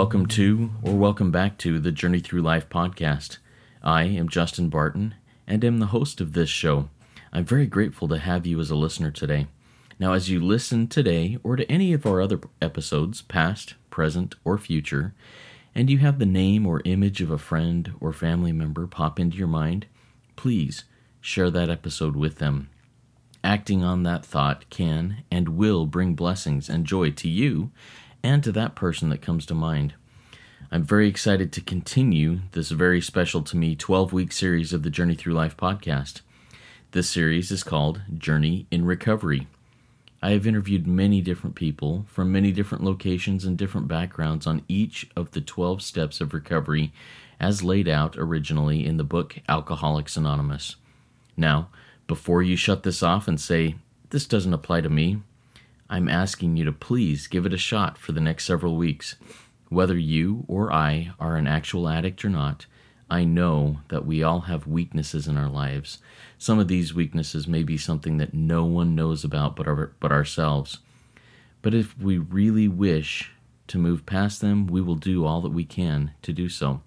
[0.00, 3.36] Welcome to, or welcome back to, the Journey Through Life podcast.
[3.82, 5.14] I am Justin Barton
[5.46, 6.88] and am the host of this show.
[7.34, 9.46] I'm very grateful to have you as a listener today.
[9.98, 14.56] Now, as you listen today or to any of our other episodes, past, present, or
[14.56, 15.12] future,
[15.74, 19.36] and you have the name or image of a friend or family member pop into
[19.36, 19.84] your mind,
[20.34, 20.84] please
[21.20, 22.70] share that episode with them.
[23.44, 27.70] Acting on that thought can and will bring blessings and joy to you
[28.22, 29.94] and to that person that comes to mind.
[30.70, 34.90] I'm very excited to continue this very special to me 12 week series of the
[34.90, 36.20] Journey Through Life podcast.
[36.92, 39.48] This series is called Journey in Recovery.
[40.22, 45.08] I have interviewed many different people from many different locations and different backgrounds on each
[45.16, 46.92] of the 12 steps of recovery
[47.40, 50.76] as laid out originally in the book Alcoholics Anonymous.
[51.36, 51.70] Now,
[52.06, 53.76] before you shut this off and say,
[54.10, 55.22] This doesn't apply to me,
[55.92, 59.16] I'm asking you to please give it a shot for the next several weeks.
[59.70, 62.66] Whether you or I are an actual addict or not,
[63.10, 65.98] I know that we all have weaknesses in our lives.
[66.38, 70.12] Some of these weaknesses may be something that no one knows about but, our, but
[70.12, 70.78] ourselves.
[71.60, 73.32] But if we really wish
[73.66, 76.82] to move past them, we will do all that we can to do so.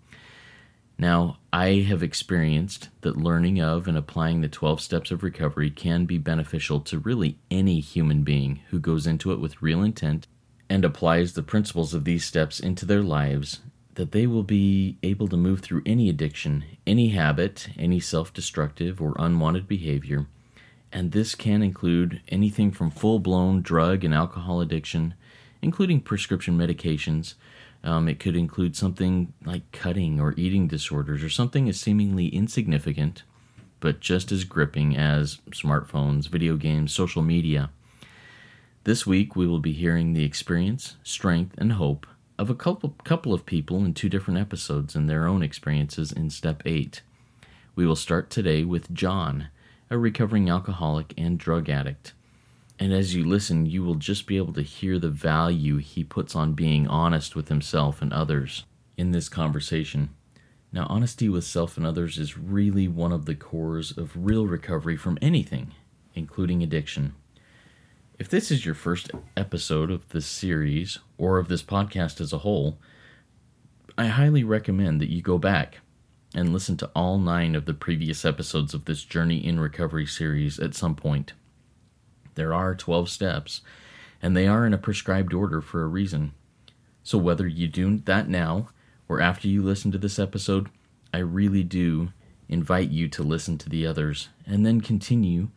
[0.97, 6.05] Now, I have experienced that learning of and applying the 12 steps of recovery can
[6.05, 10.25] be beneficial to really any human being who goes into it with real intent
[10.67, 13.59] and applies the principles of these steps into their lives,
[13.93, 18.99] that they will be able to move through any addiction, any habit, any self destructive
[18.99, 20.25] or unwanted behavior.
[20.91, 25.13] And this can include anything from full blown drug and alcohol addiction,
[25.61, 27.35] including prescription medications
[27.83, 33.23] um, it could include something like cutting or eating disorders or something as seemingly insignificant
[33.83, 37.69] but just as gripping as smartphones, video games, social media.
[38.85, 42.07] This week we will be hearing the experience, strength, and hope
[42.39, 46.29] of a couple, couple of people in two different episodes and their own experiences in
[46.29, 47.01] Step 8.
[47.75, 49.49] We will start today with John,
[49.89, 52.13] a recovering alcoholic and drug addict.
[52.83, 56.35] And as you listen, you will just be able to hear the value he puts
[56.35, 58.65] on being honest with himself and others
[58.97, 60.09] in this conversation.
[60.69, 64.97] Now, honesty with self and others is really one of the cores of real recovery
[64.97, 65.71] from anything,
[66.13, 67.15] including addiction.
[68.19, 72.39] If this is your first episode of this series or of this podcast as a
[72.39, 72.79] whole,
[73.97, 75.79] I highly recommend that you go back
[76.35, 80.59] and listen to all nine of the previous episodes of this Journey in Recovery series
[80.59, 81.31] at some point.
[82.35, 83.61] There are 12 steps,
[84.21, 86.33] and they are in a prescribed order for a reason.
[87.03, 88.69] So, whether you do that now
[89.07, 90.69] or after you listen to this episode,
[91.13, 92.13] I really do
[92.49, 95.49] invite you to listen to the others and then continue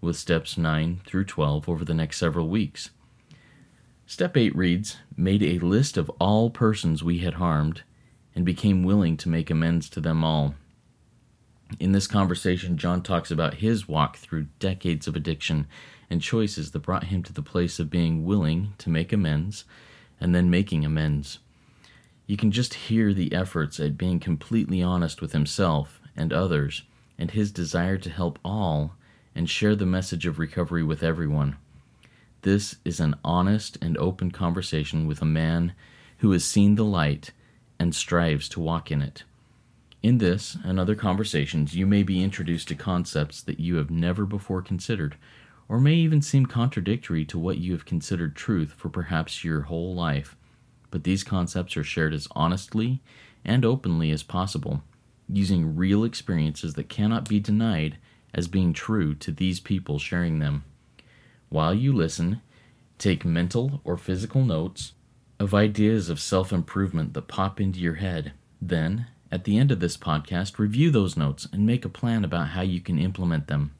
[0.00, 2.90] with steps 9 through 12 over the next several weeks.
[4.06, 7.82] Step 8 reads Made a list of all persons we had harmed
[8.34, 10.54] and became willing to make amends to them all.
[11.80, 15.66] In this conversation, John talks about his walk through decades of addiction
[16.12, 19.64] and choices that brought him to the place of being willing to make amends
[20.20, 21.38] and then making amends.
[22.26, 26.82] You can just hear the efforts at being completely honest with himself and others
[27.18, 28.92] and his desire to help all
[29.34, 31.56] and share the message of recovery with everyone.
[32.42, 35.72] This is an honest and open conversation with a man
[36.18, 37.30] who has seen the light
[37.78, 39.24] and strives to walk in it.
[40.02, 44.26] In this and other conversations, you may be introduced to concepts that you have never
[44.26, 45.16] before considered
[45.72, 49.94] or may even seem contradictory to what you have considered truth for perhaps your whole
[49.94, 50.36] life.
[50.90, 53.00] But these concepts are shared as honestly
[53.42, 54.82] and openly as possible,
[55.30, 57.96] using real experiences that cannot be denied
[58.34, 60.64] as being true to these people sharing them.
[61.48, 62.42] While you listen,
[62.98, 64.92] take mental or physical notes
[65.40, 68.34] of ideas of self improvement that pop into your head.
[68.60, 72.48] Then, at the end of this podcast, review those notes and make a plan about
[72.48, 73.72] how you can implement them.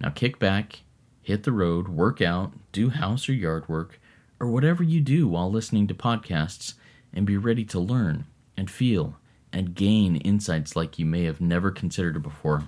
[0.00, 0.80] Now kick back
[1.24, 3.98] hit the road, work out, do house or yard work,
[4.38, 6.74] or whatever you do while listening to podcasts,
[7.14, 8.26] and be ready to learn
[8.56, 9.16] and feel
[9.50, 12.64] and gain insights like you may have never considered before.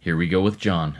[0.00, 0.98] Here we go with John.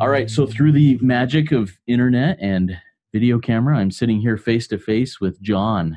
[0.00, 2.74] All right, so through the magic of internet and
[3.12, 5.94] video camera, I'm sitting here face to face with John.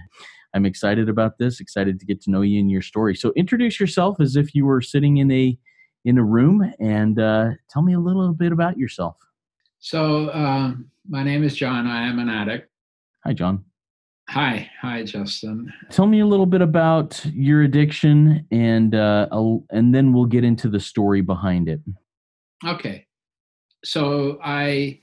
[0.53, 1.59] I'm excited about this.
[1.59, 3.15] Excited to get to know you and your story.
[3.15, 5.57] So introduce yourself as if you were sitting in a
[6.05, 9.15] in a room, and uh, tell me a little bit about yourself.
[9.79, 11.87] So um, my name is John.
[11.87, 12.69] I am an addict.
[13.25, 13.63] Hi, John.
[14.29, 15.71] Hi, hi, Justin.
[15.91, 19.27] Tell me a little bit about your addiction, and uh,
[19.69, 21.81] and then we'll get into the story behind it.
[22.65, 23.05] Okay,
[23.83, 25.01] so I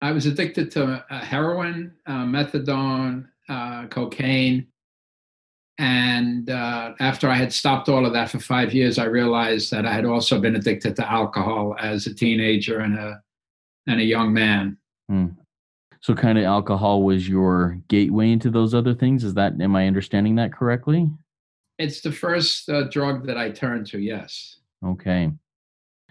[0.00, 4.66] I was addicted to uh, heroin, uh, methadone, uh, cocaine.
[5.78, 9.84] And uh, after I had stopped all of that for five years, I realized that
[9.86, 13.20] I had also been addicted to alcohol as a teenager and a
[13.86, 14.76] and a young man.
[15.08, 15.28] Hmm.
[16.00, 19.24] So, kind of alcohol was your gateway into those other things.
[19.24, 21.08] Is that am I understanding that correctly?
[21.78, 23.98] It's the first uh, drug that I turned to.
[23.98, 24.58] Yes.
[24.84, 25.30] Okay.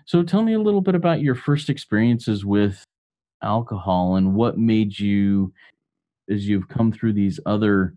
[0.06, 2.84] So, tell me a little bit about your first experiences with
[3.44, 5.54] alcohol and what made you,
[6.32, 7.96] as you've come through these other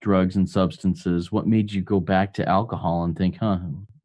[0.00, 3.58] drugs and substances, what made you go back to alcohol and think, huh,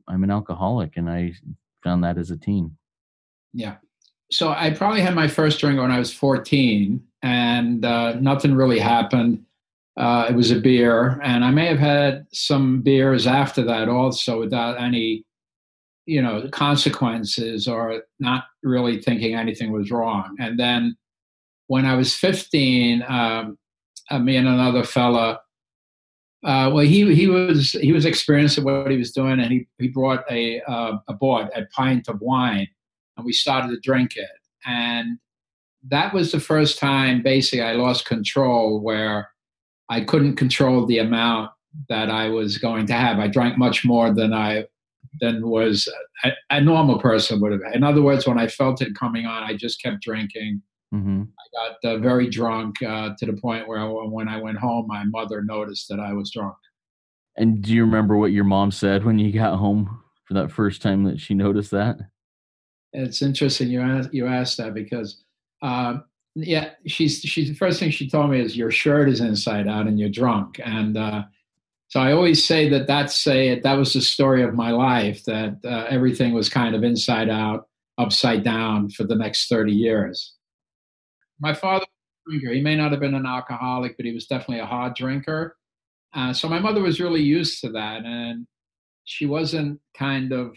[0.07, 0.97] I'm an alcoholic?
[0.97, 1.33] And I
[1.83, 2.75] found that as a teen.
[3.53, 3.77] Yeah.
[4.31, 8.79] So I probably had my first drink when I was 14, and uh, nothing really
[8.79, 9.43] happened.
[9.97, 14.39] Uh, it was a beer, and I may have had some beers after that also
[14.39, 15.25] without any,
[16.05, 20.35] you know, consequences or not really thinking anything was wrong.
[20.39, 20.95] And then
[21.67, 23.57] when I was 15, um,
[24.09, 25.39] uh, me and another fella
[26.43, 29.67] uh, well, he he was he was experienced at what he was doing, and he
[29.77, 32.67] he brought a uh, a board, a pint of wine,
[33.17, 34.29] and we started to drink it,
[34.65, 35.19] and
[35.87, 39.29] that was the first time basically I lost control, where
[39.89, 41.51] I couldn't control the amount
[41.89, 43.19] that I was going to have.
[43.19, 44.65] I drank much more than I
[45.19, 45.89] than was
[46.23, 47.61] a, a normal person would have.
[47.73, 50.61] In other words, when I felt it coming on, I just kept drinking
[50.93, 51.23] Mm-hmm.
[51.23, 55.03] I got uh, very drunk uh, to the point where when I went home, my
[55.05, 56.55] mother noticed that I was drunk.
[57.37, 60.81] And do you remember what your mom said when you got home for that first
[60.81, 61.97] time that she noticed that?
[62.91, 65.23] It's interesting you asked, you asked that because,
[65.61, 65.99] uh,
[66.35, 69.87] yeah, she's she's the first thing she told me is your shirt is inside out
[69.87, 71.23] and you're drunk, and uh,
[71.89, 75.57] so I always say that that's a that was the story of my life that
[75.65, 80.35] uh, everything was kind of inside out, upside down for the next thirty years
[81.39, 81.85] my father
[82.27, 82.53] drinker.
[82.53, 85.57] He may not have been an alcoholic, but he was definitely a hard drinker.
[86.13, 88.47] Uh, so my mother was really used to that, and
[89.05, 90.55] she wasn't kind of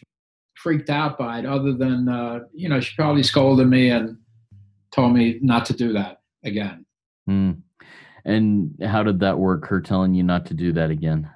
[0.55, 1.47] freaked out by it.
[1.47, 4.17] Other than uh, you know, she probably scolded me and
[4.93, 6.87] told me not to do that again.
[7.29, 7.63] Mm.
[8.25, 9.67] And how did that work?
[9.67, 11.29] Her telling you not to do that again?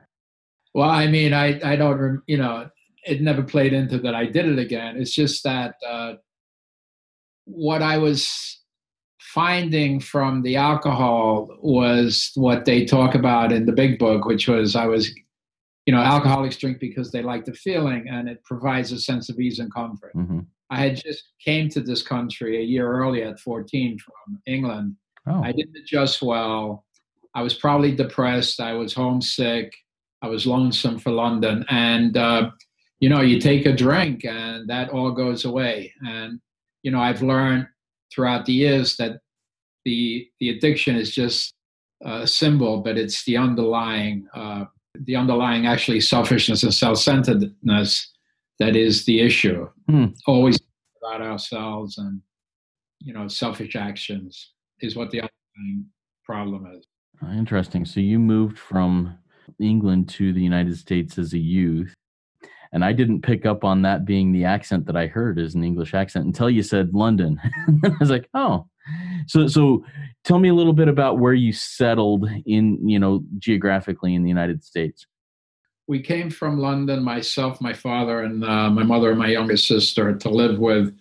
[0.72, 2.70] Well, I mean, I I don't you know
[3.04, 4.96] it never played into that I did it again.
[4.96, 6.14] It's just that uh,
[7.44, 8.60] what I was
[9.36, 14.74] finding from the alcohol was what they talk about in the big book, which was
[14.74, 15.14] I was,
[15.84, 19.38] you know, alcoholics drink because they like the feeling and it provides a sense of
[19.38, 20.12] ease and comfort.
[20.16, 20.40] Mm-hmm.
[20.70, 24.96] I had just came to this country a year earlier at 14 from England.
[25.28, 25.42] Oh.
[25.42, 26.86] I didn't adjust well.
[27.34, 28.58] I was probably depressed.
[28.58, 29.74] I was homesick.
[30.22, 31.66] I was lonesome for London.
[31.68, 32.52] And, uh,
[33.00, 35.92] you know, you take a drink and that all goes away.
[36.00, 36.40] And,
[36.82, 37.66] you know, I've learned
[38.10, 39.20] throughout the years that
[39.86, 41.54] the the addiction is just
[42.04, 44.64] a symbol, but it's the underlying uh,
[45.06, 48.12] the underlying actually selfishness and self-centeredness
[48.58, 49.68] that is the issue.
[49.88, 50.06] Hmm.
[50.26, 50.58] Always
[51.00, 52.20] about ourselves and
[53.00, 55.86] you know selfish actions is what the underlying
[56.24, 56.84] problem is.
[57.32, 57.86] Interesting.
[57.86, 59.16] So you moved from
[59.60, 61.94] England to the United States as a youth.
[62.72, 65.64] And I didn't pick up on that being the accent that I heard as an
[65.64, 67.40] English accent until you said London.
[67.84, 68.66] I was like, oh,
[69.26, 69.84] so so
[70.24, 74.28] tell me a little bit about where you settled in you know geographically in the
[74.28, 75.06] united states.
[75.88, 80.14] We came from london myself my father and uh, my mother and my youngest sister
[80.14, 80.96] to live with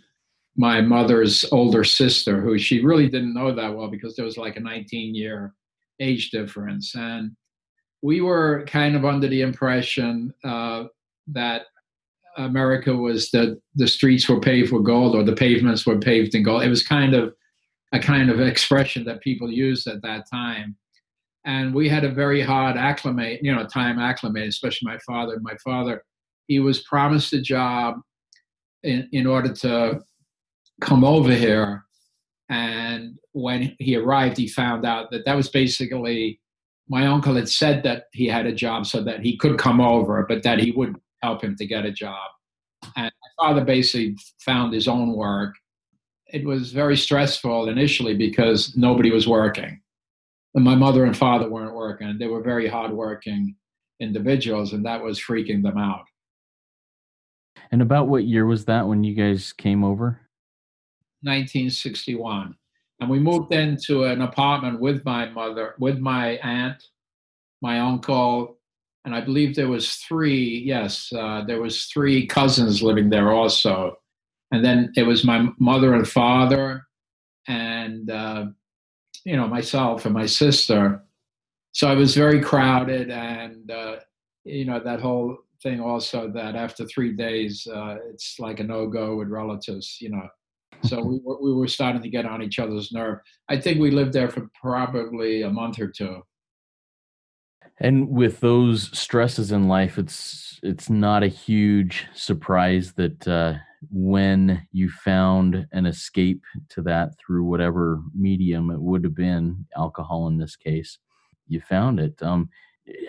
[0.57, 4.55] my mother's older sister who she really didn't know that well because there was like
[4.55, 5.53] a 19 year
[5.99, 6.95] age difference.
[6.95, 7.31] And
[8.01, 10.85] we were kind of under the impression uh,
[11.27, 11.63] that
[12.37, 16.43] America was that the streets were paved with gold or the pavements were paved in
[16.43, 16.63] gold.
[16.63, 17.33] It was kind of
[17.93, 20.75] a kind of expression that people used at that time.
[21.45, 25.39] And we had a very hard acclimate, you know, time acclimate, especially my father.
[25.41, 26.03] My father,
[26.47, 27.95] he was promised a job
[28.83, 30.01] in, in order to
[30.81, 31.83] come over here.
[32.49, 36.39] And when he arrived, he found out that that was basically
[36.87, 40.23] my uncle had said that he had a job so that he could come over,
[40.27, 42.29] but that he would help him to get a job.
[42.95, 45.55] And my father basically found his own work
[46.27, 49.81] it was very stressful initially because nobody was working.
[50.53, 52.17] And my mother and father weren't working.
[52.17, 53.55] They were very hardworking
[53.99, 56.05] individuals, and that was freaking them out.
[57.71, 60.19] And about what year was that when you guys came over?
[61.21, 62.55] 1961.
[62.99, 66.83] And we moved into an apartment with my mother, with my aunt,
[67.61, 68.54] my uncle,
[69.05, 70.63] and I believe there was three.
[70.65, 73.97] Yes, uh, there was three cousins living there also
[74.51, 76.83] and then it was my mother and father
[77.47, 78.45] and uh,
[79.23, 81.01] you know myself and my sister.
[81.73, 83.97] So it was very crowded, and uh,
[84.45, 88.87] you know that whole thing also that after three days uh, it's like a no
[88.87, 89.97] go with relatives.
[89.99, 90.27] You know,
[90.83, 93.19] so we were, we were starting to get on each other's nerve.
[93.49, 96.21] I think we lived there for probably a month or two.
[97.79, 103.55] And with those stresses in life, it's it's not a huge surprise that uh,
[103.91, 110.27] when you found an escape to that through whatever medium it would have been, alcohol
[110.27, 110.97] in this case,
[111.47, 112.21] you found it.
[112.21, 112.49] Um,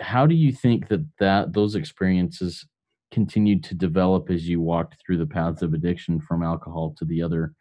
[0.01, 2.65] how do you think that that those experiences
[3.11, 7.21] continued to develop as you walked through the paths of addiction from alcohol to the
[7.21, 7.53] other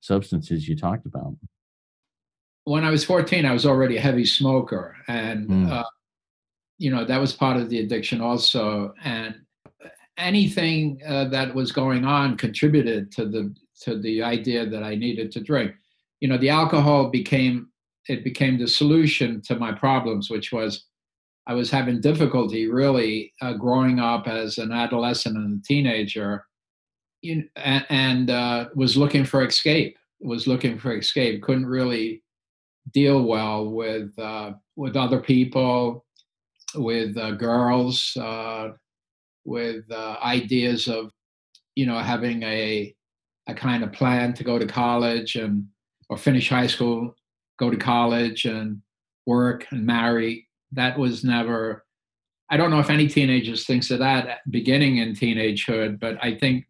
[0.00, 1.34] substances you talked about?
[2.64, 5.70] When I was 14, I was already a heavy smoker, and mm.
[5.70, 5.84] uh,
[6.78, 8.94] you know that was part of the addiction also.
[9.04, 9.34] And
[10.16, 15.30] anything uh, that was going on contributed to the to the idea that i needed
[15.32, 15.72] to drink.
[16.20, 17.68] You know the alcohol became
[18.08, 20.86] it became the solution to my problems which was
[21.46, 26.46] i was having difficulty really uh, growing up as an adolescent and a teenager
[27.22, 27.48] and,
[27.90, 31.42] and uh, was looking for escape was looking for escape.
[31.42, 32.22] Couldn't really
[32.92, 36.04] deal well with uh, with other people
[36.74, 38.70] with uh, girls, uh,
[39.44, 41.10] with uh, ideas of,
[41.74, 42.94] you know, having a
[43.46, 45.66] a kind of plan to go to college and
[46.10, 47.14] or finish high school,
[47.58, 48.80] go to college and
[49.26, 50.48] work and marry.
[50.72, 51.84] That was never.
[52.50, 56.64] I don't know if any teenagers thinks of that beginning in teenagehood, but I think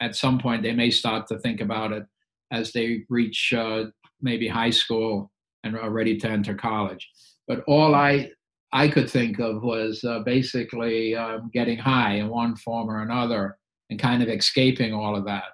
[0.00, 2.04] at some point they may start to think about it
[2.52, 3.84] as they reach uh,
[4.20, 5.32] maybe high school
[5.64, 7.08] and are ready to enter college.
[7.48, 8.30] But all I
[8.72, 13.58] I could think of was uh, basically um, getting high in one form or another
[13.90, 15.44] and kind of escaping all of that.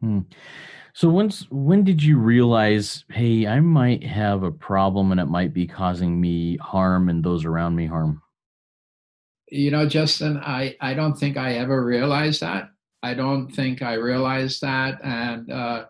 [0.00, 0.20] Hmm.
[0.94, 5.54] So when's when did you realize, hey, I might have a problem and it might
[5.54, 8.20] be causing me harm and those around me harm?
[9.50, 12.70] You know, Justin, I I don't think I ever realized that.
[13.02, 15.84] I don't think I realized that, and uh,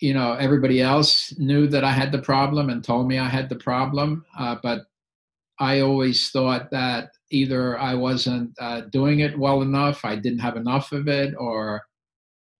[0.00, 3.50] you know, everybody else knew that I had the problem and told me I had
[3.50, 4.86] the problem, uh, but
[5.60, 10.56] I always thought that either I wasn't uh, doing it well enough, I didn't have
[10.56, 11.82] enough of it, or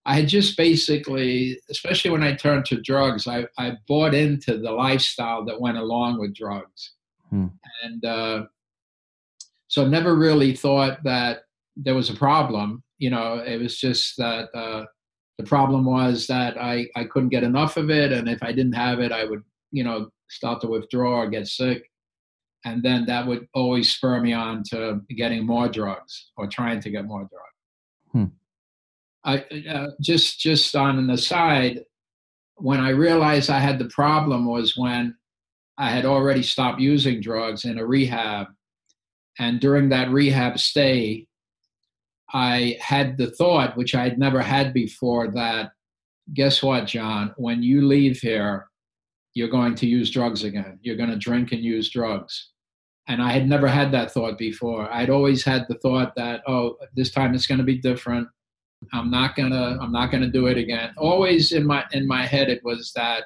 [0.04, 4.70] I had just basically, especially when I turned to drugs, I, I bought into the
[4.70, 6.92] lifestyle that went along with drugs.
[7.30, 7.46] Hmm.
[7.82, 8.44] And uh,
[9.68, 11.44] so never really thought that
[11.76, 12.82] there was a problem.
[12.98, 14.84] You know, it was just that uh,
[15.38, 18.12] the problem was that I, I couldn't get enough of it.
[18.12, 21.46] And if I didn't have it, I would, you know, start to withdraw or get
[21.46, 21.90] sick
[22.64, 26.90] and then that would always spur me on to getting more drugs or trying to
[26.90, 28.12] get more drugs.
[28.12, 28.24] Hmm.
[29.24, 29.38] I
[29.68, 31.84] uh, just just on an aside,
[32.56, 35.14] when I realized I had the problem was when
[35.78, 38.48] I had already stopped using drugs in a rehab,
[39.38, 41.26] and during that rehab stay,
[42.32, 45.72] I had the thought, which I had never had before, that
[46.34, 47.34] guess what, John?
[47.36, 48.68] When you leave here,
[49.34, 50.78] you're going to use drugs again.
[50.82, 52.49] You're going to drink and use drugs.
[53.10, 54.88] And I had never had that thought before.
[54.88, 58.28] I'd always had the thought that, oh, this time it's going to be different.
[58.92, 60.94] I'm not gonna, I'm not gonna do it again.
[60.96, 63.24] Always in my in my head, it was that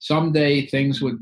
[0.00, 1.18] someday things would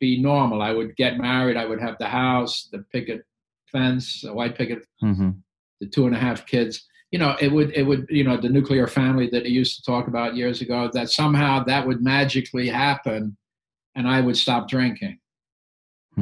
[0.00, 0.62] be normal.
[0.62, 1.56] I would get married.
[1.56, 3.22] I would have the house, the picket
[3.70, 5.30] fence, the white picket, mm-hmm.
[5.80, 8.48] the two and a half kids you know it would it would you know the
[8.48, 12.68] nuclear family that he used to talk about years ago that somehow that would magically
[12.68, 13.36] happen
[13.96, 15.18] and i would stop drinking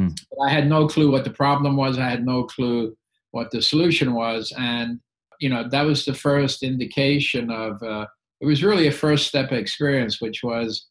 [0.06, 0.42] hmm.
[0.46, 2.96] i had no clue what the problem was i had no clue
[3.30, 5.00] what the solution was and
[5.40, 8.06] you know that was the first indication of uh,
[8.40, 10.86] it was really a first step experience which was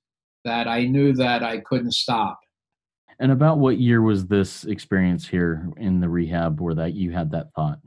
[0.46, 2.40] that i knew that i couldn't stop
[3.20, 7.32] and about what year was this experience here in the rehab where that you had
[7.32, 7.80] that thought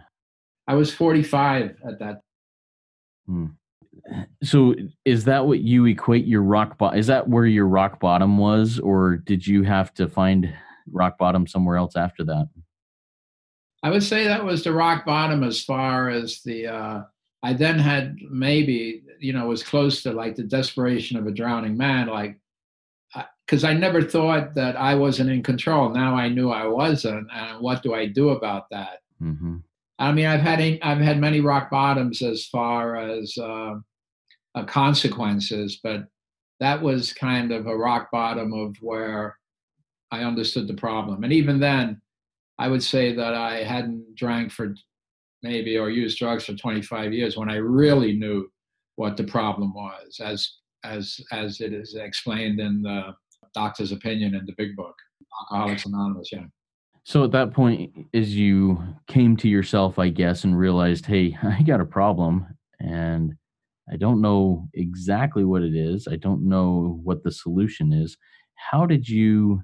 [0.70, 2.20] I was 45 at that.
[3.26, 3.46] Hmm.
[4.40, 6.96] So is that what you equate your rock bottom?
[6.96, 10.54] Is that where your rock bottom was, or did you have to find
[10.92, 12.48] rock bottom somewhere else after that?
[13.82, 16.66] I would say that was the rock bottom as far as the.
[16.66, 17.02] Uh,
[17.42, 21.76] I then had maybe you know was close to like the desperation of a drowning
[21.76, 22.38] man, like
[23.50, 25.88] because I never thought that I wasn't in control.
[25.88, 29.00] Now I knew I wasn't, and what do I do about that?
[29.20, 29.56] Mm-hmm.
[29.98, 33.74] I mean, I've had I've had many rock bottoms as far as uh,
[34.54, 36.06] uh, consequences, but
[36.60, 39.36] that was kind of a rock bottom of where
[40.12, 41.24] I understood the problem.
[41.24, 42.00] And even then,
[42.58, 44.74] I would say that I hadn't drank for
[45.42, 48.48] maybe or used drugs for 25 years when I really knew
[48.96, 50.20] what the problem was.
[50.22, 50.50] As
[50.84, 53.14] as as it is explained in the
[53.54, 54.94] doctor's opinion in the big book,
[55.40, 56.30] Alcoholics Anonymous.
[56.32, 56.44] Yeah.
[57.04, 61.62] So at that point, as you came to yourself, I guess, and realized, hey, I
[61.62, 62.46] got a problem,
[62.78, 63.34] and
[63.90, 66.06] I don't know exactly what it is.
[66.10, 68.16] I don't know what the solution is.
[68.54, 69.62] How did you?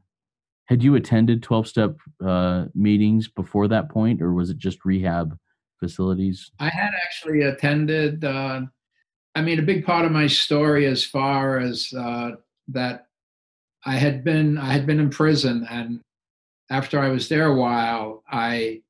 [0.67, 5.37] Had you attended twelve step uh, meetings before that point, or was it just rehab
[5.79, 6.51] facilities?
[6.59, 8.25] I had actually attended.
[8.25, 8.63] Uh,
[9.35, 12.33] I mean, a big part of my story, as far as uh,
[12.69, 13.07] that,
[13.85, 16.01] I had been I had been in prison, and
[16.71, 18.83] after I was there a while, I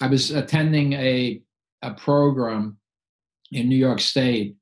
[0.00, 1.42] I was attending a
[1.82, 2.78] a program
[3.50, 4.56] in New York State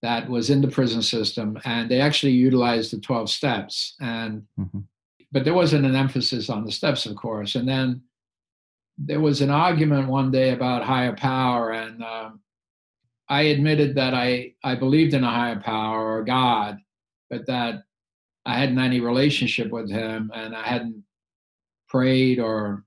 [0.00, 4.80] that was in the prison system, and they actually utilized the twelve steps, and mm-hmm.
[5.32, 8.02] But there wasn't an emphasis on the steps, of course, and then
[8.96, 12.40] there was an argument one day about higher power, and um,
[13.28, 16.78] I admitted that I I believed in a higher power or God,
[17.30, 17.82] but that
[18.44, 21.04] I hadn't any relationship with Him, and I hadn't
[21.88, 22.84] prayed or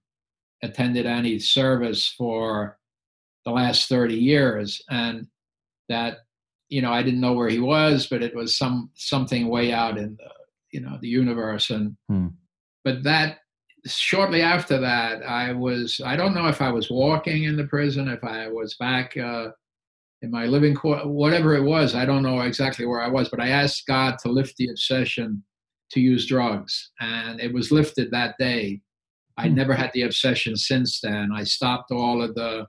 [0.63, 2.77] attended any service for
[3.45, 4.83] the last 30 years.
[4.89, 5.27] And
[5.91, 6.19] that
[6.69, 9.98] you know i didn't know where he was but it was some something way out
[9.98, 10.29] in the
[10.72, 12.28] you know the universe and hmm.
[12.84, 13.40] but that
[13.86, 18.08] shortly after that i was i don't know if i was walking in the prison
[18.08, 19.50] if i was back uh,
[20.22, 23.40] in my living quarter whatever it was i don't know exactly where i was but
[23.40, 25.44] i asked god to lift the obsession
[25.90, 28.80] to use drugs and it was lifted that day
[29.38, 29.56] I hmm.
[29.56, 31.32] never had the obsession since then.
[31.34, 32.68] I stopped all of the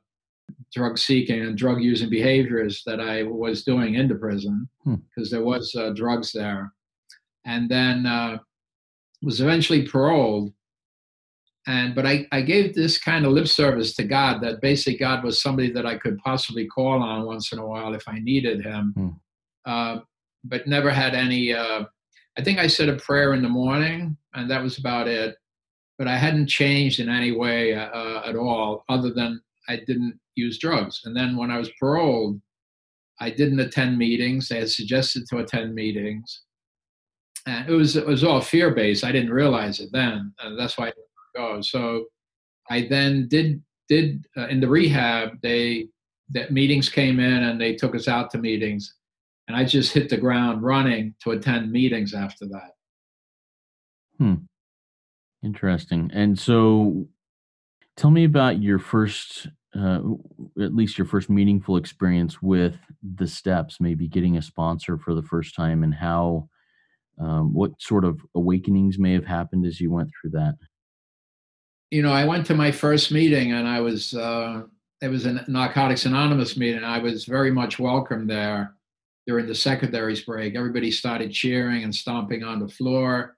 [0.73, 5.37] drug seeking and drug using behaviors that I was doing in the prison because hmm.
[5.37, 6.73] there was uh, drugs there,
[7.45, 8.39] and then uh,
[9.23, 10.53] was eventually paroled.
[11.67, 15.23] And but I, I gave this kind of lip service to God that basically God
[15.23, 18.65] was somebody that I could possibly call on once in a while if I needed
[18.65, 19.09] Him, hmm.
[19.65, 20.01] uh,
[20.45, 21.53] but never had any.
[21.53, 21.85] Uh,
[22.37, 25.37] I think I said a prayer in the morning, and that was about it
[26.03, 30.19] but I hadn't changed in any way uh, uh, at all, other than I didn't
[30.35, 31.03] use drugs.
[31.05, 32.41] And then when I was paroled,
[33.21, 34.49] I didn't attend meetings.
[34.49, 36.43] They had suggested to attend meetings,
[37.47, 39.05] and it was it was all fear based.
[39.05, 41.61] I didn't realize it then, that's why I didn't go.
[41.61, 42.07] So
[42.71, 45.41] I then did did uh, in the rehab.
[45.43, 45.89] They
[46.31, 48.95] that meetings came in and they took us out to meetings,
[49.49, 52.71] and I just hit the ground running to attend meetings after that.
[54.19, 54.35] Hmm.
[55.43, 56.11] Interesting.
[56.15, 57.07] And so
[57.97, 60.01] tell me about your first uh,
[60.61, 62.77] at least your first meaningful experience with
[63.17, 66.47] the steps maybe getting a sponsor for the first time and how
[67.19, 70.57] um, what sort of awakenings may have happened as you went through that?
[71.91, 74.63] You know i went to my first meeting and i was uh,
[75.03, 76.85] it was a narcotics anonymous meeting.
[76.85, 78.77] I was very much welcome there
[79.27, 80.55] during the secretary's break.
[80.55, 83.37] Everybody started cheering and stomping on the floor.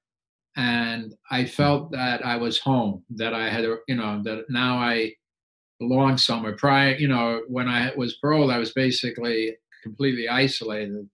[0.56, 5.14] And I felt that I was home, that I had, you know, that now I
[5.80, 6.54] belong somewhere.
[6.54, 11.08] Prior, you know, when I was paroled, I was basically completely isolated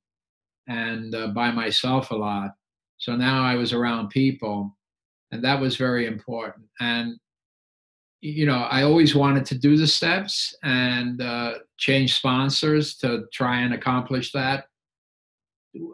[0.68, 2.50] and uh, by myself a lot.
[2.98, 4.76] So now I was around people,
[5.32, 6.66] and that was very important.
[6.80, 7.16] And
[8.20, 13.60] you know, I always wanted to do the steps and uh, change sponsors to try
[13.60, 14.66] and accomplish that.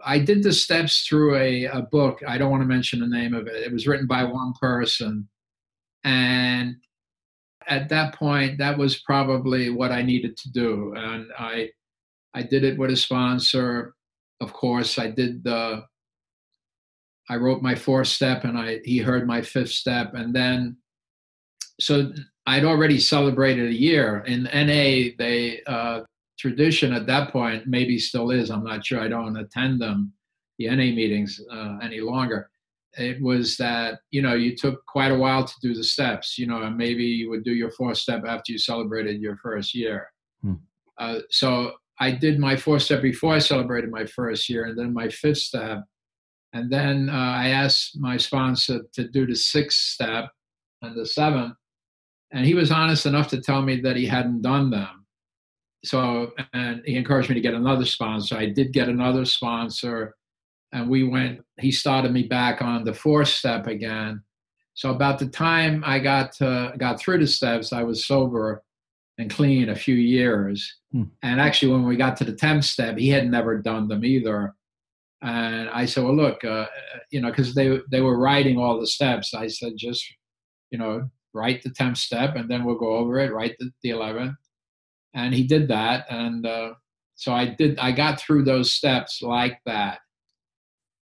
[0.04, 2.20] I did the steps through a, a book.
[2.26, 3.62] I don't want to mention the name of it.
[3.62, 5.28] It was written by one person.
[6.02, 6.76] And
[7.68, 10.94] at that point, that was probably what I needed to do.
[10.96, 11.70] And I,
[12.34, 13.94] I did it with a sponsor.
[14.40, 15.84] Of course, I did the,
[17.28, 20.14] I wrote my fourth step and I, he heard my fifth step.
[20.14, 20.76] And then,
[21.80, 22.12] so
[22.46, 25.14] I'd already celebrated a year in NA.
[25.18, 26.02] They, uh,
[26.38, 30.12] tradition at that point, maybe still is, I'm not sure, I don't attend them,
[30.58, 32.50] the NA meetings uh, any longer.
[32.94, 36.46] It was that, you know, you took quite a while to do the steps, you
[36.46, 40.08] know, and maybe you would do your fourth step after you celebrated your first year.
[40.42, 40.54] Hmm.
[40.98, 44.92] Uh, so I did my fourth step before I celebrated my first year, and then
[44.92, 45.84] my fifth step.
[46.52, 50.30] And then uh, I asked my sponsor to do the sixth step
[50.82, 51.54] and the seventh.
[52.32, 55.06] And he was honest enough to tell me that he hadn't done them
[55.86, 58.36] so and he encouraged me to get another sponsor.
[58.36, 60.14] I did get another sponsor,
[60.72, 61.40] and we went.
[61.58, 64.22] He started me back on the fourth step again.
[64.74, 68.62] So about the time I got to, got through the steps, I was sober
[69.18, 70.76] and clean a few years.
[70.92, 71.04] Hmm.
[71.22, 74.54] And actually, when we got to the tenth step, he had never done them either.
[75.22, 76.66] And I said, "Well, look, uh,
[77.10, 79.34] you know, because they they were writing all the steps.
[79.34, 80.04] I said, just
[80.70, 83.32] you know, write the tenth step, and then we'll go over it.
[83.32, 84.36] Write the, the eleventh,
[85.14, 86.74] and he did that and uh,
[87.18, 90.00] so i did i got through those steps like that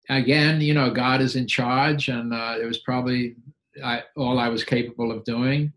[0.08, 3.36] again, you know, God is in charge, and uh, it was probably
[3.82, 5.72] I, all I was capable of doing.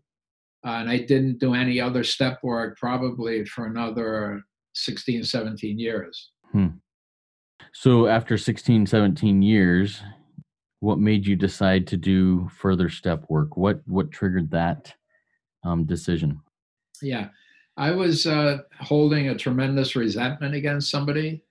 [0.66, 4.42] Uh, and I didn't do any other step work probably for another
[4.74, 6.30] 16, 17 years.
[6.52, 6.68] Hmm.
[7.72, 10.02] So after 16, 17 years,
[10.80, 13.56] what made you decide to do further step work?
[13.56, 14.94] What what triggered that
[15.64, 16.40] um, decision?
[17.02, 17.28] Yeah,
[17.76, 21.42] I was uh, holding a tremendous resentment against somebody,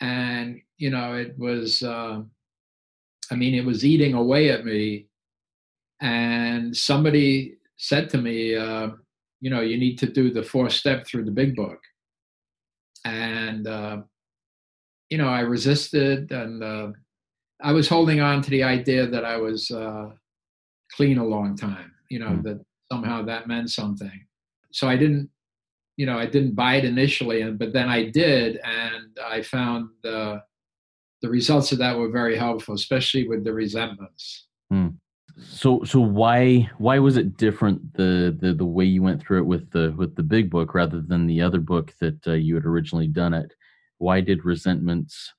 [0.00, 2.22] and you know it was, uh,
[3.30, 5.06] I mean, it was eating away at me.
[6.00, 8.90] And somebody said to me, uh,
[9.40, 11.80] you know, you need to do the fourth step through the big book.
[13.04, 13.98] And, uh,
[15.08, 16.88] you know, I resisted and uh,
[17.62, 20.10] I was holding on to the idea that I was uh,
[20.92, 22.42] clean a long time, you know, mm.
[22.42, 24.26] that somehow that meant something.
[24.72, 25.30] So I didn't,
[25.96, 28.60] you know, I didn't buy it initially, but then I did.
[28.64, 30.42] And I found the
[31.22, 34.46] results of that were very helpful, especially with the resentments.
[34.72, 34.96] Mm.
[35.40, 39.46] So so why why was it different the the the way you went through it
[39.46, 42.64] with the with the big book rather than the other book that uh, you had
[42.64, 43.52] originally done it?
[43.98, 45.32] Why did resentments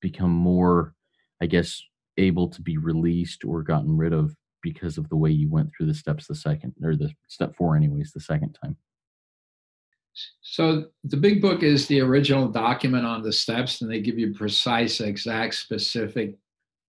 [0.00, 0.94] become more,
[1.40, 1.82] I guess,
[2.16, 5.86] able to be released or gotten rid of because of the way you went through
[5.86, 8.76] the steps the second or the step four anyways the second time?
[10.40, 14.34] So the big book is the original document on the steps, and they give you
[14.34, 16.36] precise, exact, specific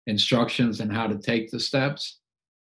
[0.07, 2.21] instructions on how to take the steps.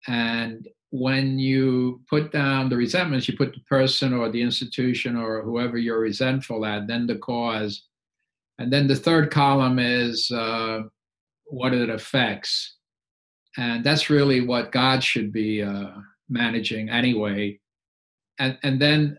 [0.07, 5.43] And when you put down the resentments, you put the person or the institution or
[5.43, 7.87] whoever you're resentful at, then the cause.
[8.59, 10.83] And then the third column is uh,
[11.47, 12.77] what it affects.
[13.57, 15.91] And that's really what God should be uh,
[16.29, 17.59] managing anyway.
[18.39, 19.19] And, and then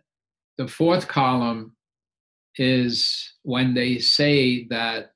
[0.57, 1.75] the fourth column
[2.57, 5.11] is when they say that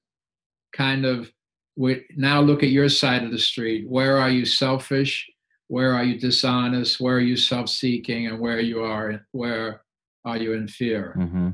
[0.73, 1.31] kind of
[1.77, 3.87] we now look at your side of the street.
[3.87, 5.29] Where are you selfish?
[5.69, 6.99] Where are you dishonest?
[6.99, 8.27] Where are you self-seeking?
[8.27, 9.81] And where you are where
[10.25, 11.15] are you in fear?
[11.17, 11.49] Mm-hmm.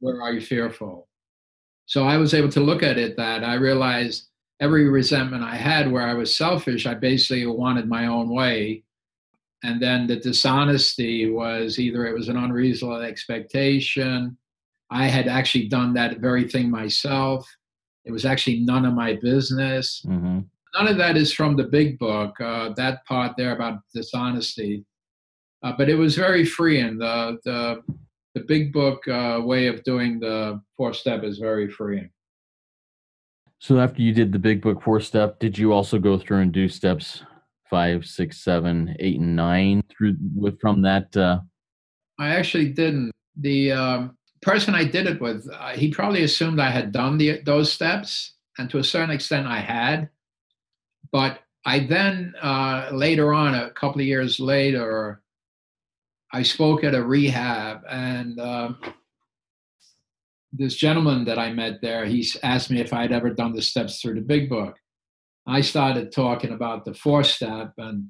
[0.00, 1.08] where are you fearful?
[1.86, 4.28] So i was able to look at it that i realized
[4.60, 8.84] every resentment i had where i was selfish i basically wanted my own way.
[9.62, 14.38] And then the dishonesty was either it was an unreasonable expectation.
[14.90, 17.46] I had actually done that very thing myself.
[18.06, 20.02] It was actually none of my business.
[20.06, 20.40] Mm-hmm
[20.74, 22.40] none of that is from the big book.
[22.40, 24.84] Uh, that part there about dishonesty,
[25.62, 26.98] uh, but it was very freeing.
[26.98, 27.82] The the
[28.34, 32.10] the big book uh, way of doing the four step is very freeing.
[33.58, 36.52] So after you did the big book four step, did you also go through and
[36.52, 37.24] do steps
[37.68, 41.16] five, six, seven, eight, and nine through with from that?
[41.16, 41.40] Uh...
[42.18, 43.12] I actually didn't.
[43.36, 47.40] The um, person I did it with, uh, he probably assumed I had done the,
[47.44, 50.08] those steps, and to a certain extent, I had.
[51.12, 55.22] But I then uh, later on, a couple of years later,
[56.32, 58.72] I spoke at a rehab, and uh,
[60.52, 63.62] this gentleman that I met there, he asked me if I had ever done the
[63.62, 64.76] steps through the Big Book.
[65.46, 68.08] I started talking about the four step, and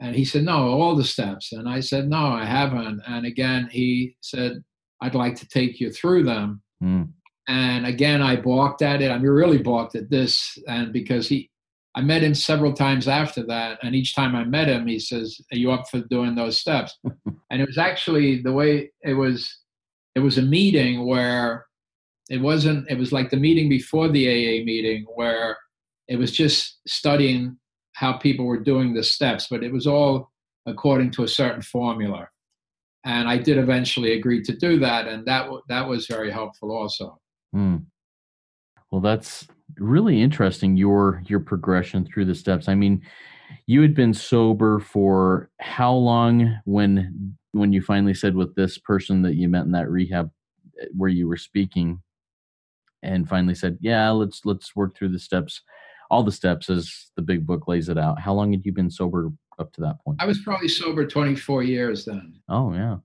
[0.00, 3.68] and he said, "No, all the steps." And I said, "No, I haven't." And again,
[3.70, 4.62] he said,
[5.00, 7.10] "I'd like to take you through them." Mm.
[7.48, 9.10] And again, I balked at it.
[9.10, 11.50] I mean, really balked at this, and because he
[11.94, 15.40] I met him several times after that, and each time I met him, he says,
[15.52, 19.58] "Are you up for doing those steps?" and it was actually the way it was.
[20.14, 21.66] It was a meeting where
[22.30, 22.90] it wasn't.
[22.90, 25.58] It was like the meeting before the AA meeting, where
[26.08, 27.58] it was just studying
[27.94, 30.30] how people were doing the steps, but it was all
[30.66, 32.28] according to a certain formula.
[33.04, 37.18] And I did eventually agree to do that, and that that was very helpful also.
[37.54, 37.84] Mm.
[38.90, 39.46] Well, that's
[39.78, 42.68] really interesting your your progression through the steps.
[42.68, 43.02] I mean,
[43.66, 49.22] you had been sober for how long when when you finally said with this person
[49.22, 50.30] that you met in that rehab
[50.80, 52.02] eh, where you were speaking
[53.02, 55.60] and finally said, "Yeah, let's let's work through the steps."
[56.10, 58.20] All the steps as the big book lays it out.
[58.20, 60.18] How long had you been sober up to that point?
[60.20, 62.34] I was probably sober 24 years then.
[62.50, 62.98] Oh, yeah.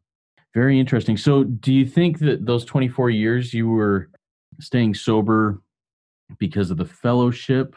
[0.53, 1.15] Very interesting.
[1.15, 4.09] So, do you think that those 24 years you were
[4.59, 5.61] staying sober
[6.39, 7.75] because of the fellowship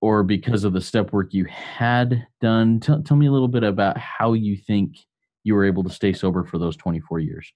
[0.00, 2.80] or because of the step work you had done?
[2.80, 4.96] Tell, tell me a little bit about how you think
[5.44, 7.52] you were able to stay sober for those 24 years.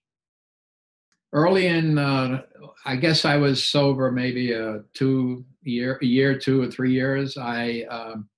[1.32, 2.42] Early in, uh,
[2.84, 7.36] I guess I was sober maybe a two year, a year, two or three years.
[7.36, 8.28] I um,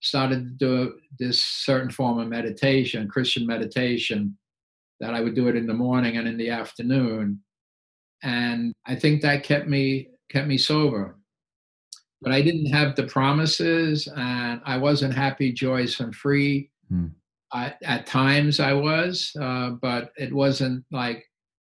[0.00, 4.36] started to do this certain form of meditation, Christian meditation,
[5.00, 7.40] that I would do it in the morning and in the afternoon.
[8.22, 11.16] And I think that kept me kept me sober.
[12.22, 16.70] but I didn't have the promises, and I wasn't happy, joyous, and free.
[16.90, 17.06] Hmm.
[17.52, 21.24] I, at times I was, uh, but it wasn't like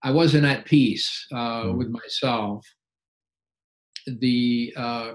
[0.03, 1.77] I wasn't at peace uh, Hmm.
[1.79, 2.67] with myself.
[4.07, 5.12] The uh,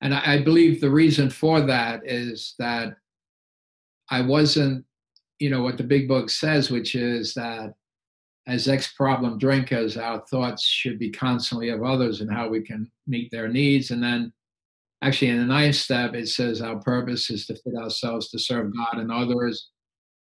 [0.00, 2.94] and I, I believe the reason for that is that
[4.10, 4.84] I wasn't,
[5.38, 7.74] you know, what the big book says, which is that
[8.50, 12.90] as ex problem drinkers, our thoughts should be constantly of others and how we can
[13.06, 13.92] meet their needs.
[13.92, 14.32] And then
[15.02, 18.74] actually in the ninth step, it says our purpose is to fit ourselves to serve
[18.76, 19.68] God and others.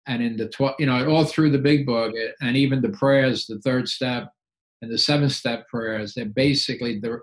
[0.08, 3.46] And in the 12, you know, all through the big book and even the prayers,
[3.46, 4.30] the third step
[4.82, 7.20] and the seventh step prayers, they're basically the,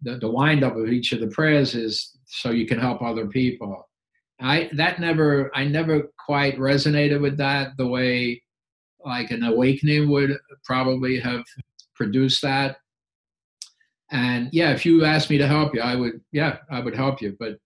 [0.00, 3.26] the, the wind up of each of the prayers is so you can help other
[3.26, 3.86] people.
[4.40, 8.42] I, that never, I never quite resonated with that the way
[9.04, 11.44] like an awakening would probably have
[11.94, 12.78] produced that.
[14.12, 17.22] And yeah, if you asked me to help you, I would, yeah, I would help
[17.22, 17.58] you, but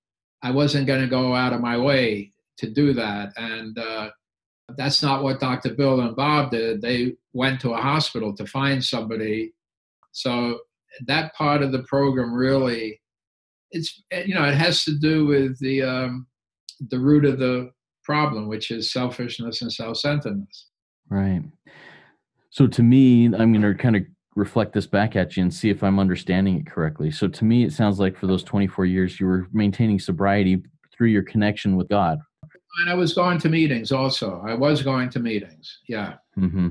[0.43, 3.33] I wasn't going to go out of my way to do that.
[3.37, 4.11] And uh,
[4.77, 5.75] that's not what Dr.
[5.75, 6.83] Bill and Bob did.
[6.83, 9.53] They went to a hospital to find somebody.
[10.13, 10.61] So
[11.07, 13.01] that part of the program really,
[13.71, 16.27] it's, you know, it has to do with the, um,
[16.91, 17.71] the root of the
[18.05, 20.67] problem, which is selfishness and self-centeredness.
[21.11, 21.43] Right.
[22.51, 24.03] So to me, I'm going to kind of
[24.37, 27.11] reflect this back at you and see if I'm understanding it correctly.
[27.11, 30.63] So to me, it sounds like for those 24 years, you were maintaining sobriety
[30.93, 32.19] through your connection with God.
[32.81, 34.43] And I was going to meetings also.
[34.47, 35.79] I was going to meetings.
[35.89, 36.15] Yeah.
[36.35, 36.71] hmm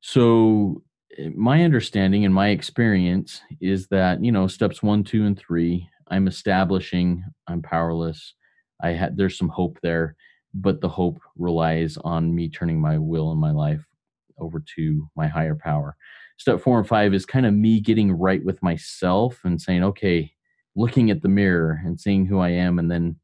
[0.00, 0.82] So
[1.18, 5.88] eh, my understanding and my experience is that you know steps one, two, and three.
[6.08, 7.24] I'm establishing.
[7.48, 8.34] I'm powerless.
[8.80, 10.14] I had there's some hope there,
[10.60, 13.84] but the hope relies on me turning my will and my life
[14.38, 15.96] over to my higher power.
[16.38, 20.32] Step four and five is kind of me getting right with myself and saying, okay,
[20.74, 23.16] looking at the mirror and seeing who I am, and then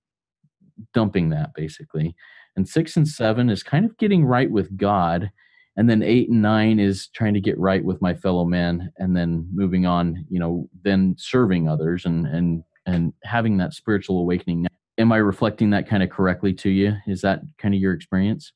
[0.95, 2.14] dumping that basically.
[2.57, 5.31] And six and seven is kind of getting right with God.
[5.77, 9.16] And then eight and nine is trying to get right with my fellow man and
[9.16, 14.66] then moving on, you know, then serving others and and and having that spiritual awakening.
[14.99, 16.95] Am I reflecting that kind of correctly to you?
[17.07, 18.53] Is that kind of your experience?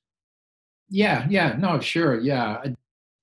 [0.89, 1.27] Yeah.
[1.29, 1.57] Yeah.
[1.59, 2.21] No, sure.
[2.21, 2.63] Yeah.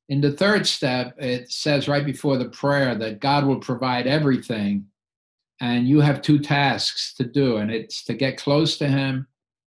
[0.10, 4.88] In the third step, it says right before the prayer that God will provide everything.
[5.62, 9.28] And you have two tasks to do, and it's to get close to Him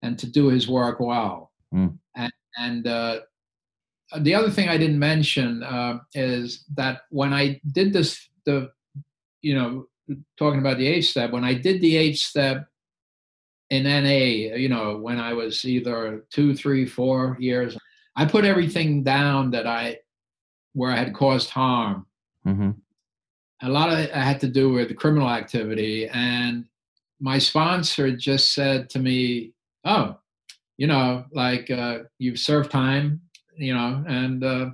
[0.01, 1.51] and to do His work well.
[1.73, 1.97] Mm.
[2.15, 3.19] And, and uh,
[4.19, 8.71] the other thing I didn't mention uh, is that when I did this, the
[9.41, 9.85] you know,
[10.39, 12.67] talking about the eighth step, when I did the eighth step
[13.69, 17.77] in NA, you know, when I was either two, three, four years,
[18.15, 19.99] I put everything down that I
[20.73, 22.05] where I had caused harm.
[22.45, 22.71] Mm-hmm.
[23.61, 26.65] A lot of it had to do with criminal activity, and
[27.19, 30.17] my sponsor just said to me, "Oh,
[30.77, 33.21] you know, like uh, you've served time,
[33.57, 34.69] you know, and uh,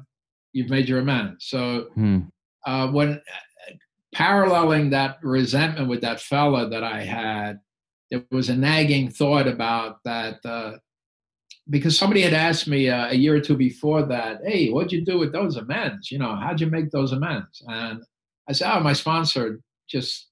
[0.51, 2.19] you've made your amends." So Hmm.
[2.65, 3.21] uh, when
[4.13, 7.59] paralleling that resentment with that fella that I had,
[8.11, 10.73] there was a nagging thought about that uh,
[11.69, 15.03] because somebody had asked me uh, a year or two before that, "Hey, what'd you
[15.03, 16.11] do with those amends?
[16.11, 18.03] You know, how'd you make those amends?" And
[18.49, 20.27] I said, "Oh, my sponsor just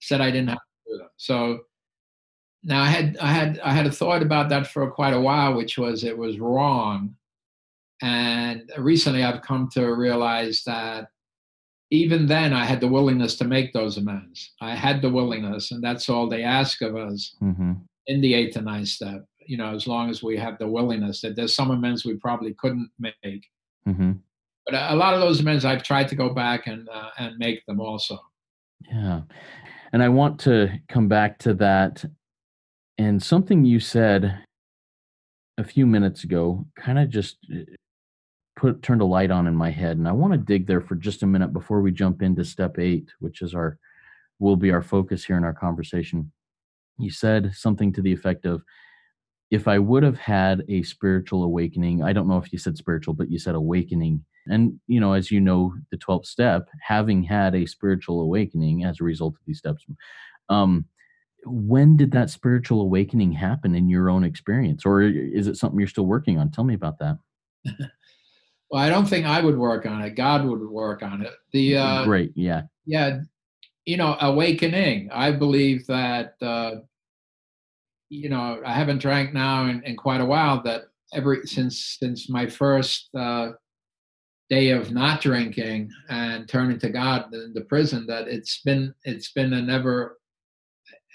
[0.00, 1.60] said I didn't have to do them." So
[2.62, 5.54] now I had I had I had a thought about that for quite a while,
[5.54, 7.16] which was it was wrong.
[8.00, 11.08] And recently, I've come to realize that
[11.90, 14.52] even then, I had the willingness to make those amends.
[14.60, 17.72] I had the willingness, and that's all they ask of us Mm-hmm.
[18.06, 19.24] in the eighth and ninth step.
[19.46, 22.54] You know, as long as we have the willingness, that there's some amends we probably
[22.54, 23.46] couldn't make,
[23.86, 24.12] Mm-hmm.
[24.66, 27.64] but a lot of those amends I've tried to go back and uh, and make
[27.66, 28.18] them also.
[28.90, 29.22] Yeah.
[29.92, 32.04] And I want to come back to that.
[32.98, 34.44] And something you said
[35.56, 37.60] a few minutes ago kind of just uh,
[38.58, 39.96] put turned a light on in my head.
[39.96, 42.78] And I want to dig there for just a minute before we jump into step
[42.78, 43.78] eight, which is our
[44.40, 46.32] will be our focus here in our conversation.
[46.98, 48.62] You said something to the effect of
[49.50, 53.14] if I would have had a spiritual awakening, I don't know if you said spiritual,
[53.14, 54.24] but you said awakening.
[54.46, 59.00] And, you know, as you know, the 12th step, having had a spiritual awakening as
[59.00, 59.86] a result of these steps,
[60.48, 60.84] um,
[61.44, 64.84] when did that spiritual awakening happen in your own experience?
[64.84, 66.50] Or is it something you're still working on?
[66.50, 67.18] Tell me about that.
[68.70, 70.10] Well, I don't think I would work on it.
[70.10, 71.32] God would work on it.
[71.52, 72.32] The uh, Great.
[72.34, 72.62] Yeah.
[72.84, 73.20] yeah,
[73.86, 75.10] you know, awakening.
[75.10, 76.76] I believe that uh,
[78.10, 80.62] you know I haven't drank now in, in quite a while.
[80.62, 80.82] That
[81.14, 83.52] every since since my first uh,
[84.50, 89.32] day of not drinking and turning to God in the prison that it's been it's
[89.32, 90.18] been a never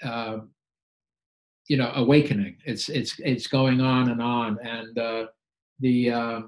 [0.02, 0.38] uh,
[1.68, 2.56] you know awakening.
[2.64, 5.26] It's it's it's going on and on, and uh,
[5.80, 6.40] the uh,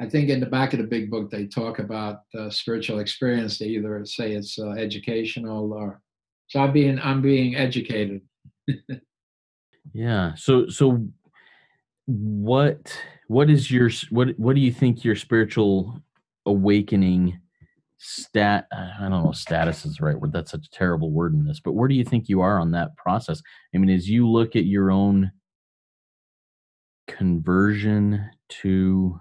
[0.00, 3.58] I think in the back of the big book they talk about uh, spiritual experience.
[3.58, 6.00] They either say it's uh, educational or
[6.48, 6.60] so.
[6.60, 8.22] I'm being I'm being educated.
[9.92, 10.34] yeah.
[10.34, 11.06] So so
[12.06, 16.00] what what is your what what do you think your spiritual
[16.46, 17.38] awakening
[17.98, 21.44] stat i don't know status is the right word that's such a terrible word in
[21.44, 23.40] this but where do you think you are on that process
[23.72, 25.30] i mean as you look at your own
[27.06, 29.20] conversion to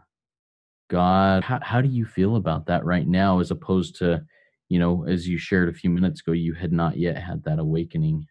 [0.91, 4.23] god how, how do you feel about that right now as opposed to
[4.69, 7.60] you know as you shared a few minutes ago you had not yet had that
[7.60, 8.27] awakening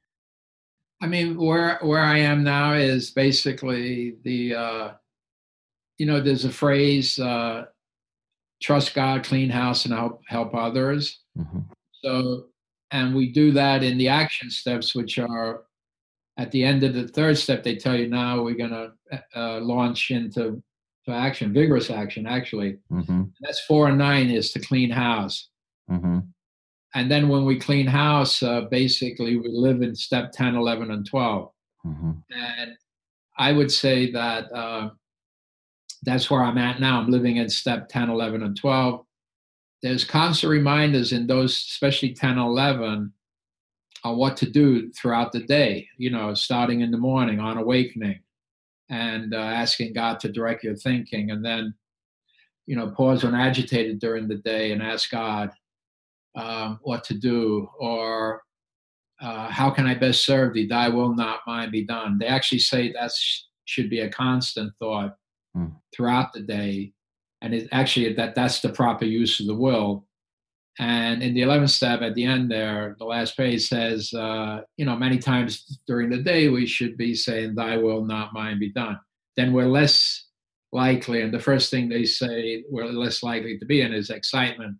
[1.03, 4.90] i mean where where i am now is basically the uh
[6.01, 7.66] you know, there's a phrase, uh,
[8.62, 11.20] trust God, clean house, and help help others.
[11.38, 11.59] Mm-hmm.
[12.03, 12.46] So,
[12.90, 15.64] and we do that in the action steps, which are
[16.38, 17.62] at the end of the third step.
[17.62, 18.92] They tell you now we're going to
[19.37, 20.62] uh, launch into
[21.07, 22.79] to action, vigorous action, actually.
[22.91, 23.25] Mm-hmm.
[23.41, 25.49] That's four and nine is to clean house.
[25.91, 26.19] Mm-hmm.
[26.95, 31.07] And then when we clean house, uh, basically we live in step 10, 11, and
[31.07, 31.51] 12.
[31.87, 32.11] Mm-hmm.
[32.31, 32.73] And
[33.39, 34.91] I would say that uh,
[36.03, 37.01] that's where I'm at now.
[37.01, 39.05] I'm living in step 10, 11, and 12.
[39.83, 43.13] There's constant reminders in those, especially 10, 11,
[44.03, 48.21] on what to do throughout the day, you know, starting in the morning on awakening
[48.90, 51.31] and uh, asking God to direct your thinking.
[51.31, 51.74] And then,
[52.66, 55.50] you know, pause when agitated during the day and ask God
[56.35, 58.42] um, what to do or
[59.20, 60.66] uh, how can I best serve thee?
[60.66, 62.18] Thy will not mine be done.
[62.18, 63.12] They actually say that
[63.64, 65.16] should be a constant thought
[65.57, 65.72] mm.
[65.94, 66.92] throughout the day.
[67.42, 70.07] And it actually that that's the proper use of the will.
[70.81, 74.87] And in the 11th step at the end there, the last page says, uh, you
[74.87, 78.73] know, many times during the day, we should be saying, Thy will, not mine, be
[78.73, 78.99] done.
[79.37, 80.25] Then we're less
[80.73, 81.21] likely.
[81.21, 84.79] And the first thing they say we're less likely to be in is excitement.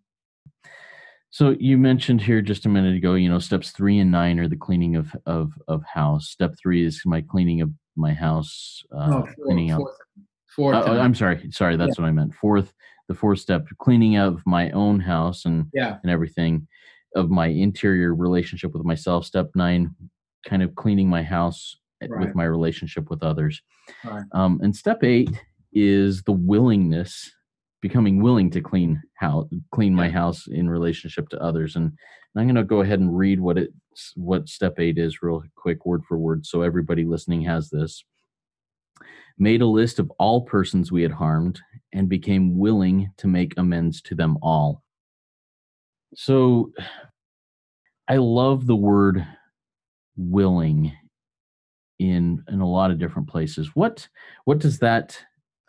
[1.29, 4.49] So you mentioned here just a minute ago, you know, steps three and nine are
[4.49, 6.31] the cleaning of of of house.
[6.31, 9.83] Step three is my cleaning of my house, uh, no, four, cleaning out.
[10.57, 12.03] Fourth, uh, I'm sorry, sorry, that's yeah.
[12.03, 12.35] what I meant.
[12.35, 12.73] Fourth,
[13.11, 15.97] the four step cleaning of my own house and yeah.
[16.05, 16.69] and everything
[17.17, 19.27] of my interior relationship with myself.
[19.27, 19.93] Step nine,
[20.47, 22.25] kind of cleaning my house right.
[22.25, 23.61] with my relationship with others.
[24.05, 24.23] Right.
[24.31, 25.29] Um, and step eight
[25.73, 27.33] is the willingness,
[27.83, 31.75] becoming willing to clean how clean my house in relationship to others.
[31.75, 33.71] And, and I'm going to go ahead and read what it
[34.15, 38.05] what step eight is real quick, word for word, so everybody listening has this
[39.41, 41.61] made a list of all persons we had harmed,
[41.93, 44.85] and became willing to make amends to them all.
[46.15, 46.73] So
[48.07, 49.27] I love the word
[50.17, 50.93] willing
[51.99, 53.71] in in a lot of different places.
[53.75, 54.09] What
[54.45, 55.19] what does that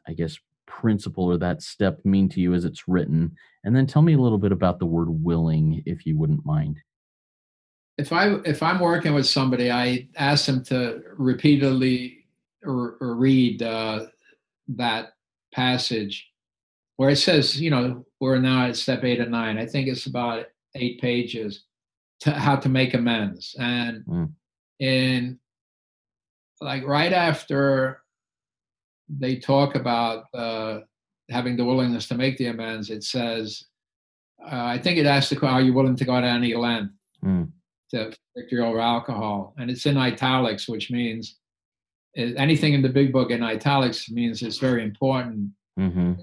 [0.07, 3.35] I guess principle or that step mean to you as it's written?
[3.63, 6.79] And then tell me a little bit about the word willing if you wouldn't mind.
[7.97, 12.20] If I if I'm working with somebody, I ask them to repeatedly
[12.63, 14.05] or, or read uh,
[14.69, 15.13] that
[15.53, 16.27] passage
[16.97, 19.57] where it says, you know, we're now at step eight and nine.
[19.57, 20.45] I think it's about
[20.75, 21.63] eight pages
[22.21, 23.55] to how to make amends.
[23.59, 24.31] And mm.
[24.79, 25.39] in
[26.61, 28.01] like right after
[29.09, 30.81] they talk about uh,
[31.29, 33.63] having the willingness to make the amends, it says,
[34.43, 36.93] uh, I think it asks the question, are you willing to go to any length
[37.25, 37.49] mm.
[37.89, 39.55] to victory over alcohol?
[39.57, 41.39] And it's in italics, which means
[42.15, 45.49] anything in the big book in italics means it's very important.
[45.79, 46.13] Mm-hmm.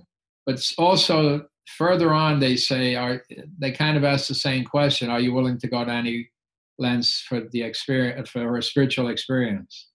[0.47, 3.23] But also further on, they say, are
[3.59, 6.31] they kind of ask the same question: Are you willing to go to any
[6.79, 9.89] lengths for the experience for a spiritual experience?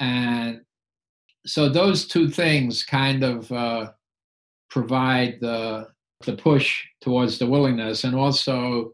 [0.00, 0.62] And
[1.46, 3.92] so those two things kind of uh,
[4.70, 5.88] provide the
[6.24, 8.92] the push towards the willingness, and also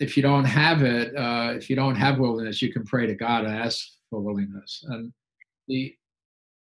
[0.00, 3.14] if you don't have it, uh, if you don't have willingness, you can pray to
[3.14, 4.84] God and ask for willingness.
[4.88, 5.12] And
[5.72, 5.96] the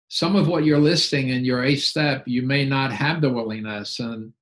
[0.09, 4.01] some of what you're listing in your eighth step, you may not have the willingness,
[4.01, 4.33] and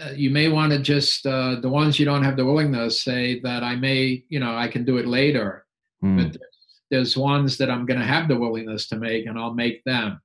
[0.00, 3.40] uh, you may want to just uh, the ones you don't have the willingness say
[3.40, 5.64] that I may, you know, I can do it later.
[6.02, 6.16] Mm.
[6.16, 9.54] But there's, there's ones that I'm going to have the willingness to make, and I'll
[9.54, 10.20] make them.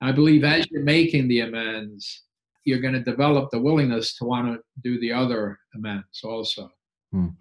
[0.00, 2.22] I believe as you're making the amends,
[2.64, 6.70] you're going to develop the willingness to want to do the other amends also.
[7.14, 7.34] Mm.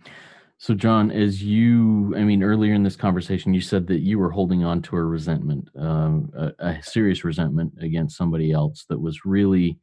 [0.59, 4.31] So, John, as you, I mean, earlier in this conversation, you said that you were
[4.31, 9.23] holding on to a resentment, um, a, a, serious resentment against somebody else that was
[9.23, 9.77] really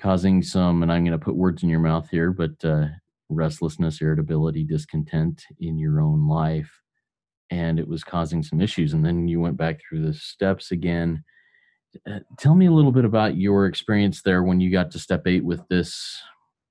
[0.00, 2.86] causing some, and I'm going to put words in your mouth here, but uh,
[3.28, 6.80] restlessness, irritability, discontent in your own life.
[7.50, 8.94] And it was causing some issues.
[8.94, 11.22] And then you went back through the steps again.
[12.10, 15.26] Uh, tell me a little bit about your experience there when you got to step
[15.26, 16.18] eight with this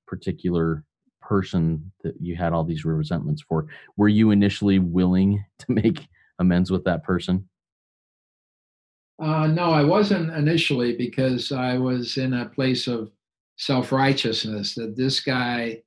[0.07, 0.83] particular
[1.31, 3.65] person that you had all these resentments for.
[3.95, 6.09] Were you initially willing to make
[6.39, 7.47] amends with that person?
[9.17, 13.11] Uh, no, I wasn't initially because I was in a place of
[13.55, 15.83] self righteousness that this guy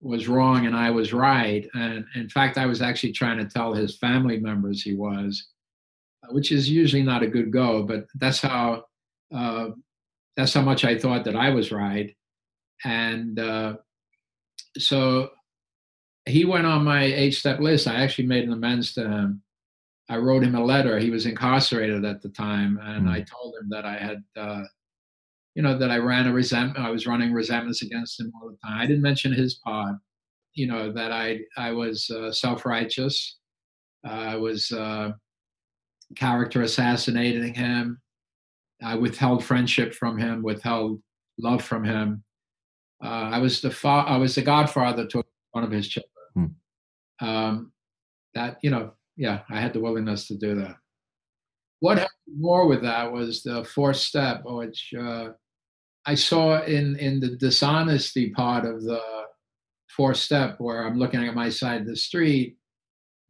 [0.00, 1.66] was wrong and I was right.
[1.74, 5.48] And in fact, I was actually trying to tell his family members he was,
[6.28, 7.82] which is usually not a good go.
[7.82, 8.84] But that's how
[9.34, 9.70] uh,
[10.36, 12.14] that's how much I thought that I was right.
[12.84, 13.76] And uh,
[14.78, 15.30] so
[16.26, 17.88] he went on my eight step list.
[17.88, 19.42] I actually made an amends to him.
[20.08, 20.98] I wrote him a letter.
[20.98, 23.10] He was incarcerated at the time, and mm.
[23.10, 24.64] I told him that I had uh,
[25.54, 26.84] you know, that I ran a resentment.
[26.84, 28.78] I was running resentments against him all the time.
[28.78, 29.96] I didn't mention his part.
[30.54, 33.38] You know that I I was uh, self righteous.
[34.06, 35.12] Uh, I was uh,
[36.16, 38.00] character assassinating him.
[38.82, 41.00] I withheld friendship from him, withheld
[41.38, 42.24] love from him.
[43.02, 46.10] Uh, I was the fa- I was the godfather to one of his children.
[46.34, 47.26] Hmm.
[47.26, 47.72] Um,
[48.34, 50.76] that you know, yeah, I had the willingness to do that.
[51.80, 55.30] What happened more with that was the fourth step, which uh,
[56.06, 59.00] I saw in in the dishonesty part of the
[59.96, 62.56] fourth step, where I'm looking at my side of the street,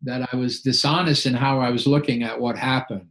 [0.03, 3.09] that I was dishonest in how I was looking at what happened.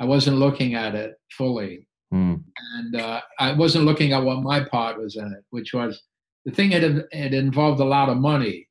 [0.00, 2.42] I wasn't looking at it fully, mm.
[2.76, 6.02] and uh, I wasn't looking at what my part was in it, which was
[6.44, 6.72] the thing.
[6.72, 8.68] It it involved a lot of money,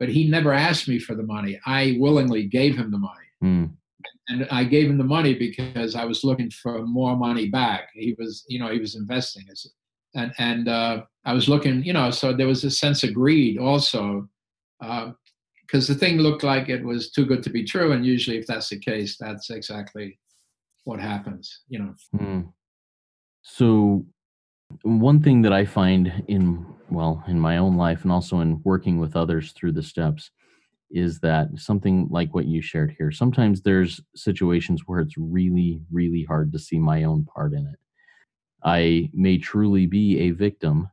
[0.00, 1.60] but he never asked me for the money.
[1.66, 3.28] I willingly gave him the money.
[3.42, 3.70] Mm
[4.28, 7.90] and I gave him the money because I was looking for more money back.
[7.92, 9.44] He was, you know, he was investing,
[10.14, 13.58] and and uh, I was looking, you know, so there was a sense of greed
[13.58, 14.28] also,
[14.80, 18.38] because uh, the thing looked like it was too good to be true, and usually,
[18.38, 20.18] if that's the case, that's exactly
[20.84, 21.94] what happens, you know.
[22.16, 22.52] Mm.
[23.44, 24.06] So,
[24.82, 28.98] one thing that I find in well in my own life and also in working
[28.98, 30.30] with others through the steps
[30.90, 33.10] is that something like what you shared here.
[33.12, 37.78] Sometimes there's situations where it's really, really hard to see my own part in it.
[38.64, 40.88] I may truly be a victim,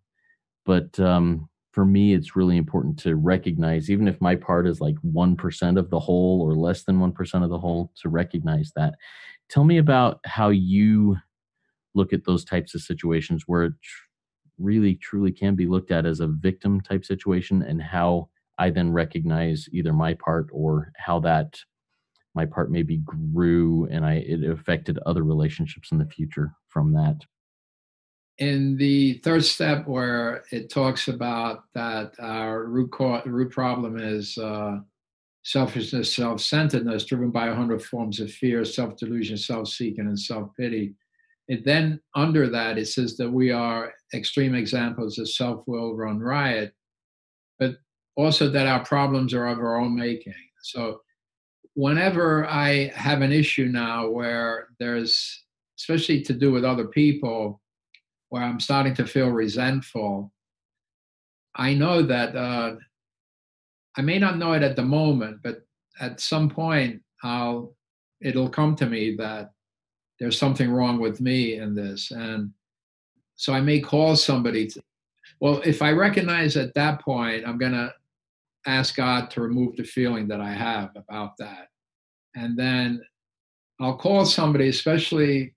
[0.65, 4.95] but um, for me, it's really important to recognize, even if my part is like
[5.05, 8.95] 1% of the whole or less than 1% of the whole, to recognize that.
[9.49, 11.17] Tell me about how you
[11.93, 13.73] look at those types of situations where it
[14.57, 18.91] really, truly can be looked at as a victim type situation and how I then
[18.91, 21.59] recognize either my part or how that
[22.33, 27.17] my part maybe grew and I it affected other relationships in the future from that.
[28.37, 34.37] In the third step, where it talks about that our root cause, root problem is
[34.37, 34.77] uh,
[35.43, 40.95] selfishness, self-centeredness, driven by a hundred forms of fear, self-delusion, self-seeking, and self-pity.
[41.49, 46.73] And then under that, it says that we are extreme examples of self-will run riot.
[47.59, 47.75] But
[48.15, 50.33] also that our problems are of our own making.
[50.63, 51.01] So
[51.73, 55.43] whenever I have an issue now where there's,
[55.79, 57.61] especially to do with other people,
[58.29, 60.31] where I'm starting to feel resentful,
[61.55, 62.75] I know that uh,
[63.97, 65.65] I may not know it at the moment, but
[65.99, 67.75] at some point I'll
[68.21, 69.51] it'll come to me that
[70.21, 72.51] there's something wrong with me in this, and
[73.35, 74.67] so I may call somebody.
[74.67, 74.81] To,
[75.41, 77.93] well, if I recognize at that point I'm gonna
[78.65, 81.67] ask God to remove the feeling that I have about that.
[82.35, 83.01] And then
[83.79, 85.55] I'll call somebody, especially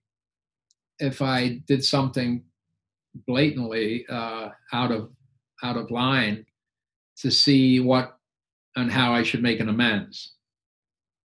[0.99, 2.43] if I did something
[3.27, 5.11] blatantly uh, out of
[5.63, 6.45] out of line,
[7.19, 8.17] to see what
[8.77, 10.34] and how I should make an amends.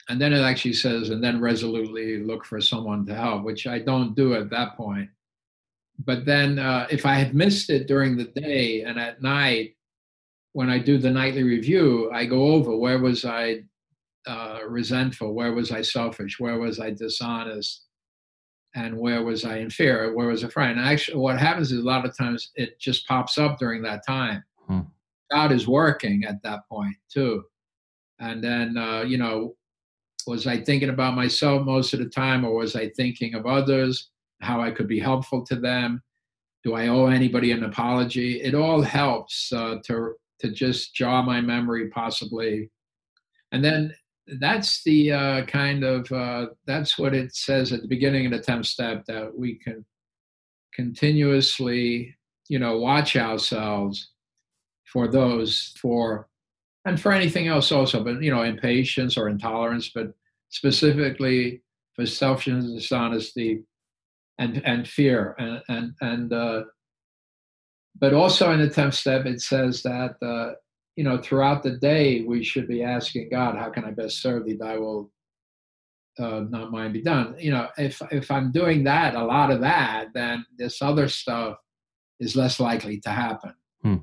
[0.09, 3.79] And then it actually says, and then resolutely look for someone to help, which I
[3.79, 5.11] don't do at that point.
[6.05, 9.75] But then uh, if I had missed it during the day and at night,
[10.53, 13.65] when I do the nightly review, I go over where was I
[14.27, 17.85] uh, resentful, where was I selfish, where was I dishonest,
[18.75, 20.71] and where was I in fear, where was I afraid.
[20.71, 24.07] And actually, what happens is a lot of times it just pops up during that
[24.07, 24.43] time.
[24.67, 24.81] Hmm.
[25.31, 27.45] God is working at that point too.
[28.21, 29.55] And then, uh, you know,
[30.29, 34.11] was I thinking about myself most of the time, or was I thinking of others,
[34.41, 36.03] how I could be helpful to them?
[36.64, 38.41] Do I owe anybody an apology?
[38.41, 42.70] It all helps uh, to to just jar my memory possibly
[43.51, 43.93] and then
[44.39, 48.39] that's the uh, kind of uh, that's what it says at the beginning of the
[48.39, 49.85] 10th step that we can
[50.74, 52.16] continuously
[52.49, 54.11] you know, watch ourselves
[54.91, 56.29] for those, for,
[56.89, 60.12] and for anything else also, but, you know, impatience or intolerance, but
[60.49, 61.62] specifically
[61.95, 63.62] for selfishness, dishonesty,
[64.39, 65.34] and, and fear.
[65.39, 66.62] And, and, and, uh,
[68.01, 70.55] but also in the 10th step, it says that, uh,
[70.97, 74.47] you know, throughout the day, we should be asking God, how can I best serve
[74.47, 74.57] thee?
[74.59, 75.11] Thy will
[76.18, 77.36] uh, not mine be done.
[77.39, 81.59] You know, if if I'm doing that, a lot of that, then this other stuff
[82.18, 83.55] is less likely to happen.
[83.82, 83.97] Hmm.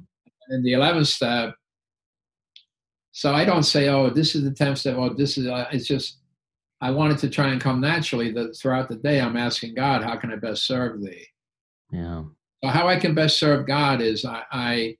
[0.47, 1.55] And the eleventh step,
[3.16, 4.97] so I don't say, oh, this is the tenth step.
[4.97, 5.47] Oh, this is.
[5.47, 6.18] Uh, it's just
[6.82, 8.30] I wanted to try and come naturally.
[8.34, 11.26] That throughout the day, I'm asking God, how can I best serve Thee?
[11.93, 12.24] Yeah.
[12.61, 14.97] So how I can best serve God is I, I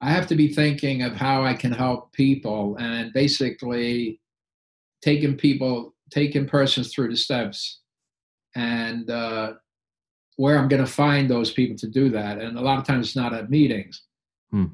[0.00, 4.20] I have to be thinking of how I can help people and basically
[5.02, 7.80] taking people taking persons through the steps
[8.54, 9.54] and uh,
[10.36, 12.38] where I'm going to find those people to do that.
[12.38, 14.04] And a lot of times it's not at meetings.
[14.52, 14.66] Hmm.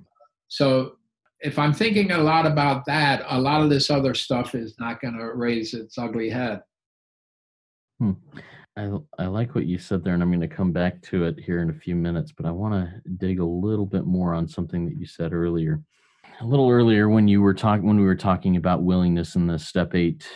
[0.48, 0.96] So
[1.40, 5.00] if I'm thinking a lot about that, a lot of this other stuff is not
[5.00, 6.60] going to raise its ugly head.
[7.98, 8.12] Hmm.
[8.76, 11.38] I, I like what you said there, and I'm going to come back to it
[11.38, 14.48] here in a few minutes, but I want to dig a little bit more on
[14.48, 15.82] something that you said earlier.
[16.40, 19.58] A little earlier when you were talking when we were talking about willingness in the
[19.58, 20.26] step eight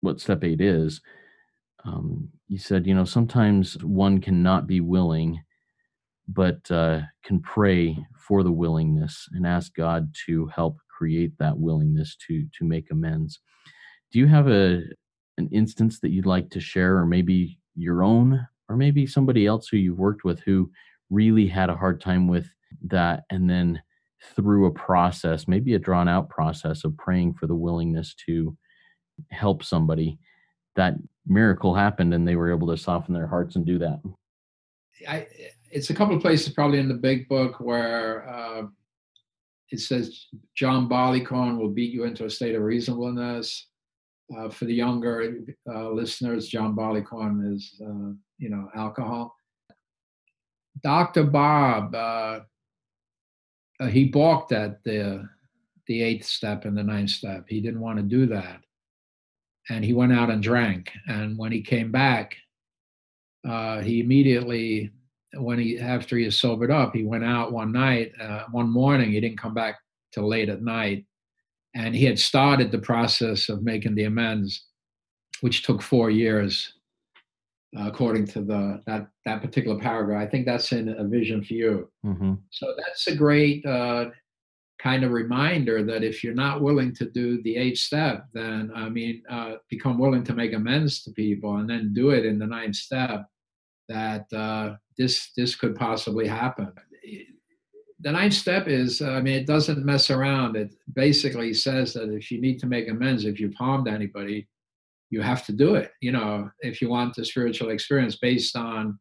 [0.00, 1.00] what step eight is,
[1.84, 5.40] um, you said, you know, sometimes one cannot be willing,
[6.28, 12.16] but uh, can pray for the willingness and ask God to help create that willingness
[12.26, 13.40] to to make amends.
[14.12, 14.82] Do you have a
[15.38, 19.68] an instance that you'd like to share, or maybe your own, or maybe somebody else
[19.68, 20.70] who you've worked with who
[21.10, 22.48] really had a hard time with
[22.82, 23.80] that, and then
[24.34, 28.56] through a process, maybe a drawn out process of praying for the willingness to
[29.30, 30.18] help somebody,
[30.76, 30.94] that
[31.26, 34.00] miracle happened and they were able to soften their hearts and do that.
[35.08, 35.26] I,
[35.70, 38.62] it's a couple of places probably in the big book where uh,
[39.70, 43.66] it says John Barleycorn will beat you into a state of reasonableness.
[44.36, 45.38] Uh, for the younger
[45.72, 49.34] uh, listeners, John Barleycorn is, uh, you know, alcohol.
[50.82, 51.24] Dr.
[51.24, 52.40] Bob, uh,
[53.80, 55.26] uh, he balked at the
[55.86, 57.46] the eighth step and the ninth step.
[57.48, 58.60] He didn't want to do that
[59.70, 60.92] and he went out and drank.
[61.06, 62.36] And when he came back,
[63.44, 64.90] he immediately,
[65.34, 69.10] when he after he was sobered up, he went out one night, uh, one morning.
[69.10, 69.76] He didn't come back
[70.12, 71.04] till late at night,
[71.74, 74.66] and he had started the process of making the amends,
[75.40, 76.72] which took four years,
[77.78, 80.22] uh, according to the that that particular paragraph.
[80.22, 81.90] I think that's in a vision for you.
[82.04, 82.34] Mm-hmm.
[82.50, 84.06] So that's a great uh,
[84.78, 88.88] kind of reminder that if you're not willing to do the eighth step, then I
[88.88, 92.46] mean, uh, become willing to make amends to people and then do it in the
[92.46, 93.26] ninth step,
[93.88, 96.72] that uh, this this could possibly happen.
[98.00, 100.56] The ninth step is, uh, I mean, it doesn't mess around.
[100.56, 104.46] It basically says that if you need to make amends, if you've harmed anybody,
[105.10, 105.90] you have to do it.
[106.00, 109.00] You know, if you want the spiritual experience based on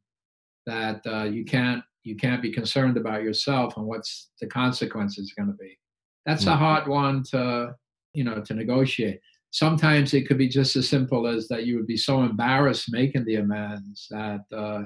[0.66, 5.50] that, uh, you can't you can't be concerned about yourself and what's the consequences going
[5.50, 5.78] to be
[6.26, 6.54] that's mm-hmm.
[6.54, 7.76] a hard one to
[8.14, 9.20] you know to negotiate
[9.52, 13.26] sometimes it could be just as simple as that you would be so embarrassed making
[13.26, 14.84] the amends that uh,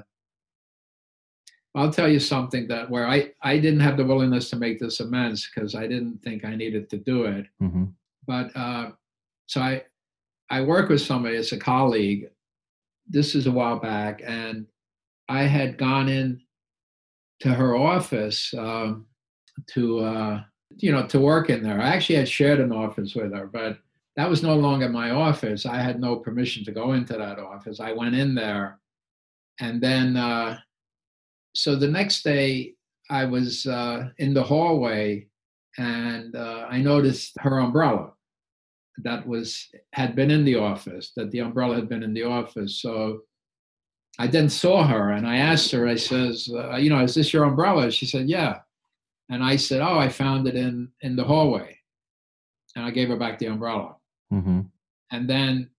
[1.74, 5.00] i'll tell you something that where i i didn't have the willingness to make this
[5.00, 7.84] amends because i didn't think i needed to do it mm-hmm.
[8.26, 8.90] but uh,
[9.46, 9.82] so i
[10.50, 12.28] i work with somebody as a colleague
[13.08, 14.66] this is a while back and
[15.28, 16.40] i had gone in
[17.42, 19.04] to her office um,
[19.66, 20.42] to uh,
[20.76, 21.80] you know to work in there.
[21.80, 23.78] I actually had shared an office with her, but
[24.16, 25.66] that was no longer my office.
[25.66, 27.80] I had no permission to go into that office.
[27.80, 28.78] I went in there,
[29.60, 30.58] and then uh,
[31.54, 32.74] so the next day
[33.10, 35.28] I was uh, in the hallway,
[35.78, 38.12] and uh, I noticed her umbrella
[38.98, 41.12] that was had been in the office.
[41.16, 42.80] That the umbrella had been in the office.
[42.80, 43.22] So
[44.18, 47.32] I then saw her and I asked her, I says, uh, you know, is this
[47.32, 47.90] your umbrella?
[47.90, 48.58] She said, yeah.
[49.30, 51.78] And I said, oh, I found it in, in the hallway.
[52.76, 53.96] And I gave her back the umbrella.
[54.32, 54.60] Mm-hmm.
[55.10, 55.70] And then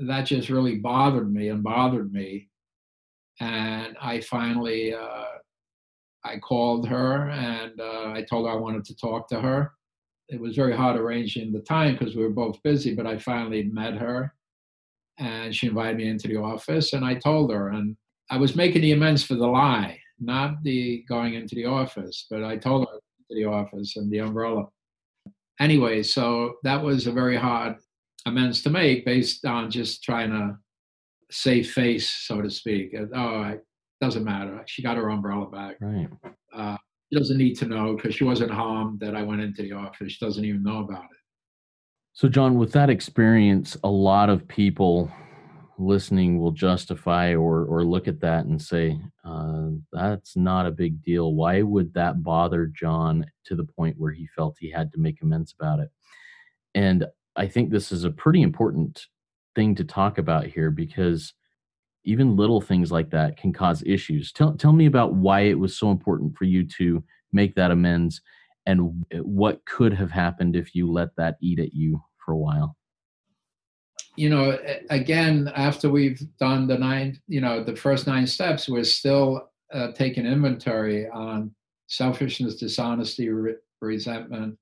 [0.00, 2.47] that just really bothered me and bothered me.
[3.40, 5.24] And I finally, uh,
[6.24, 9.72] I called her and uh, I told her I wanted to talk to her.
[10.28, 13.64] It was very hard arranging the time because we were both busy, but I finally
[13.64, 14.34] met her
[15.18, 17.96] and she invited me into the office and i told her and
[18.30, 22.44] i was making the amends for the lie not the going into the office but
[22.44, 24.66] i told her to the office and the umbrella
[25.60, 27.76] anyway so that was a very hard
[28.26, 30.56] amends to make based on just trying to
[31.30, 33.58] save face so to speak oh I,
[34.00, 34.62] doesn't matter.
[34.66, 35.76] She got her umbrella back.
[35.80, 36.08] Right.
[36.54, 36.76] Uh,
[37.10, 40.12] she doesn't need to know because she wasn't harmed that I went into the office.
[40.12, 41.18] She doesn't even know about it.
[42.12, 45.10] So, John, with that experience, a lot of people
[45.80, 51.02] listening will justify or or look at that and say uh, that's not a big
[51.02, 51.34] deal.
[51.34, 55.22] Why would that bother John to the point where he felt he had to make
[55.22, 55.88] amends about it?
[56.74, 57.06] And
[57.36, 59.06] I think this is a pretty important
[59.54, 61.34] thing to talk about here because
[62.04, 64.32] even little things like that can cause issues.
[64.32, 68.20] Tell tell me about why it was so important for you to make that amends
[68.66, 72.76] and what could have happened if you let that eat at you for a while
[74.18, 74.58] you know,
[74.90, 79.92] again, after we've done the nine, you know, the first nine steps, we're still uh,
[79.92, 81.54] taking inventory on
[81.86, 84.58] selfishness, dishonesty, re- resentment,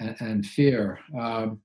[0.00, 0.98] and, and fear.
[1.16, 1.60] Um,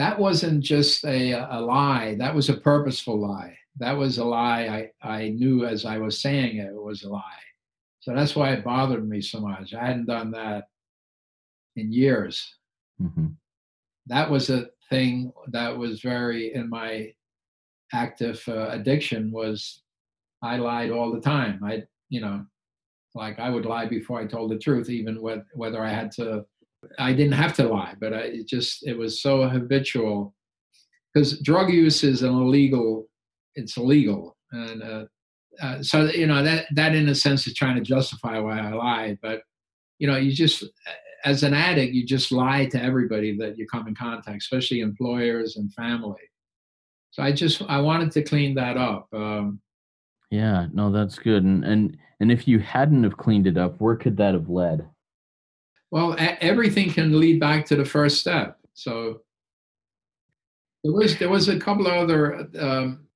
[0.00, 2.14] that wasn't just a, a lie.
[2.18, 3.54] That was a purposeful lie.
[3.76, 7.10] That was a lie I, I knew as I was saying it, it was a
[7.10, 7.22] lie.
[8.00, 9.74] So that's why it bothered me so much.
[9.74, 10.68] I hadn't done that
[11.76, 12.56] in years.
[13.00, 13.26] Mm-hmm.
[14.06, 17.12] That was a thing that was very in my
[17.92, 19.82] active uh, addiction was
[20.42, 21.60] I lied all the time.
[21.62, 22.46] I, you know,
[23.14, 26.46] like I would lie before I told the truth, even with, whether I had to.
[26.98, 30.34] I didn't have to lie, but I, it just it was so habitual
[31.12, 33.08] because drug use is an illegal.
[33.54, 35.04] It's illegal, and uh,
[35.60, 38.72] uh, so you know that that in a sense is trying to justify why I
[38.72, 39.18] lied.
[39.20, 39.42] But
[39.98, 40.64] you know, you just
[41.24, 45.56] as an addict, you just lie to everybody that you come in contact, especially employers
[45.56, 46.22] and family.
[47.10, 49.08] So I just I wanted to clean that up.
[49.12, 49.60] Um,
[50.30, 51.44] yeah, no, that's good.
[51.44, 54.88] And and and if you hadn't have cleaned it up, where could that have led?
[55.90, 58.58] Well, a- everything can lead back to the first step.
[58.74, 59.22] So
[60.84, 63.06] there was there was a couple of other um,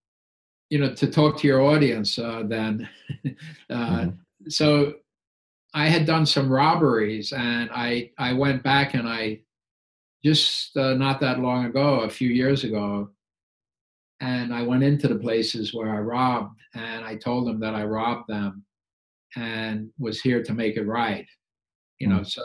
[0.70, 2.88] you know to talk to your audience uh, then.
[3.70, 4.10] uh, mm-hmm.
[4.48, 4.94] So
[5.72, 9.40] I had done some robberies, and I I went back and I
[10.24, 13.10] just uh, not that long ago, a few years ago,
[14.20, 17.84] and I went into the places where I robbed, and I told them that I
[17.84, 18.64] robbed them,
[19.36, 21.26] and was here to make it right.
[21.98, 22.26] You know, mm.
[22.26, 22.42] so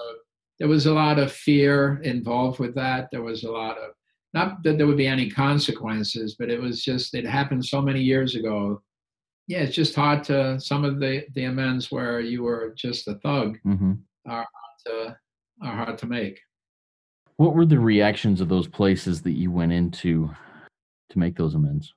[0.60, 3.10] there was a lot of fear involved with that.
[3.12, 3.91] There was a lot of
[4.34, 8.02] not that there would be any consequences, but it was just it happened so many
[8.02, 8.82] years ago
[9.50, 13.16] yeah, it's just hard to some of the the amends where you were just a
[13.16, 13.93] thug mm-hmm.
[14.28, 15.18] are hard to
[15.64, 16.39] are hard to make.
[17.38, 20.30] What were the reactions of those places that you went into
[21.10, 21.95] to make those amends?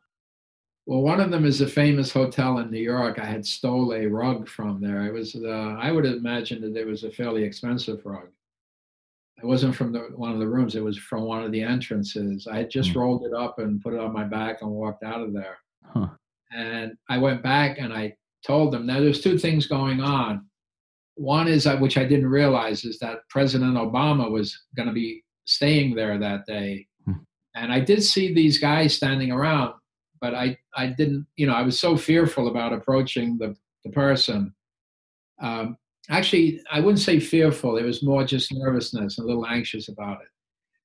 [0.86, 3.18] Well, one of them is a famous hotel in New York.
[3.18, 5.06] I had stole a rug from there.
[5.06, 8.28] It was uh, I would imagine that it was a fairly expensive rug.
[9.42, 10.76] It wasn't from the, one of the rooms.
[10.76, 12.46] It was from one of the entrances.
[12.46, 12.96] I had just mm.
[12.96, 15.58] rolled it up and put it on my back and walked out of there.
[15.84, 16.08] Huh.
[16.52, 18.14] And I went back and I
[18.46, 20.46] told them, now there's two things going on.
[21.14, 25.94] One is, which I didn't realize, is that President Obama was going to be staying
[25.94, 26.86] there that day.
[27.04, 27.24] Hmm.
[27.56, 29.74] And I did see these guys standing around,
[30.22, 34.54] but I, I didn't, you know, I was so fearful about approaching the, the person.
[35.42, 35.76] Um,
[36.08, 40.28] actually, I wouldn't say fearful, it was more just nervousness, a little anxious about it.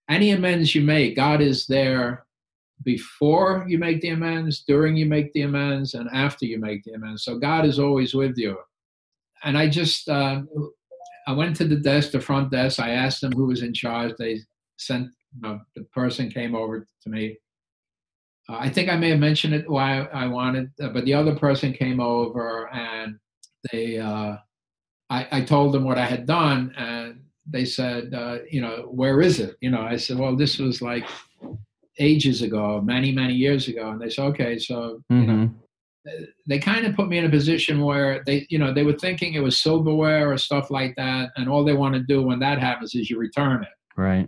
[0.10, 2.26] Any amends you make, God is there
[2.84, 6.94] before you make the amends, during you make the amends, and after you make the
[6.94, 7.24] amends.
[7.24, 8.58] So God is always with you.
[9.44, 10.42] And I just, uh,
[11.28, 12.80] I went to the desk, the front desk.
[12.80, 14.14] I asked them who was in charge.
[14.18, 14.40] They
[14.78, 17.38] sent, you know, the person came over to me.
[18.50, 21.36] Uh, I think I may have mentioned it why I wanted, uh, but the other
[21.36, 23.20] person came over and
[23.72, 24.38] they, uh,
[25.10, 29.22] I, I told them what I had done, and they said, uh, you know, where
[29.22, 29.56] is it?
[29.62, 31.06] You know, I said, well, this was like
[32.00, 33.90] ages ago, many, many years ago.
[33.90, 35.22] And they said, okay, so, mm-hmm.
[35.22, 35.50] you know,
[36.08, 36.24] mm-hmm.
[36.48, 39.34] they kind of put me in a position where they, you know, they were thinking
[39.34, 41.32] it was silverware or stuff like that.
[41.38, 43.70] And all they want to do when that happens is you return it.
[43.96, 44.28] Right.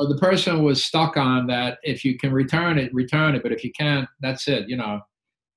[0.00, 1.78] So the person was stuck on that.
[1.82, 3.42] If you can return it, return it.
[3.42, 5.00] But if you can't, that's it, you know.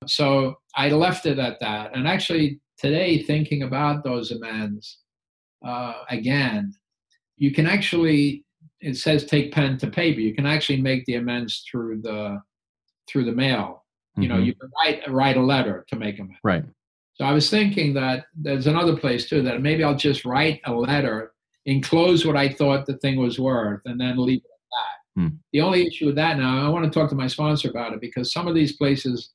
[0.05, 1.95] So I left it at that.
[1.95, 4.97] And actually, today, thinking about those amends
[5.65, 6.73] uh, again,
[7.37, 8.43] you can actually
[8.81, 10.19] it says take pen to paper.
[10.19, 12.41] You can actually make the amends through the
[13.07, 13.85] through the mail.
[14.17, 14.33] You mm-hmm.
[14.33, 16.39] know, you can write write a letter to make amends.
[16.43, 16.65] Right.
[17.13, 20.73] So I was thinking that there's another place too that maybe I'll just write a
[20.73, 21.32] letter,
[21.65, 25.21] enclose what I thought the thing was worth, and then leave it at that.
[25.21, 25.35] Hmm.
[25.51, 28.01] The only issue with that now, I want to talk to my sponsor about it
[28.01, 29.31] because some of these places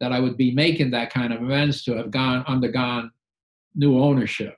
[0.00, 3.10] that I would be making that kind of amends to have gone undergone
[3.74, 4.56] new ownership.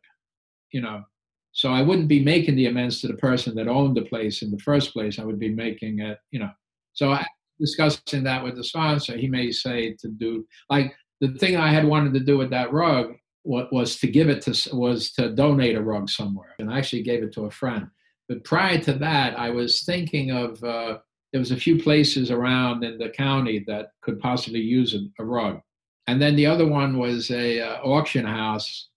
[0.72, 1.04] You know,
[1.52, 4.50] so I wouldn't be making the amends to the person that owned the place in
[4.50, 5.18] the first place.
[5.18, 6.50] I would be making it, you know.
[6.92, 7.26] So I,
[7.58, 11.84] discussing that with the sponsor, he may say to do like the thing I had
[11.84, 13.14] wanted to do with that rug
[13.48, 17.22] was to give it to was to donate a rug somewhere, and I actually gave
[17.22, 17.86] it to a friend.
[18.28, 20.98] But prior to that, I was thinking of uh,
[21.32, 25.24] there was a few places around in the county that could possibly use a, a
[25.24, 25.60] rug,
[26.06, 28.90] and then the other one was a uh, auction house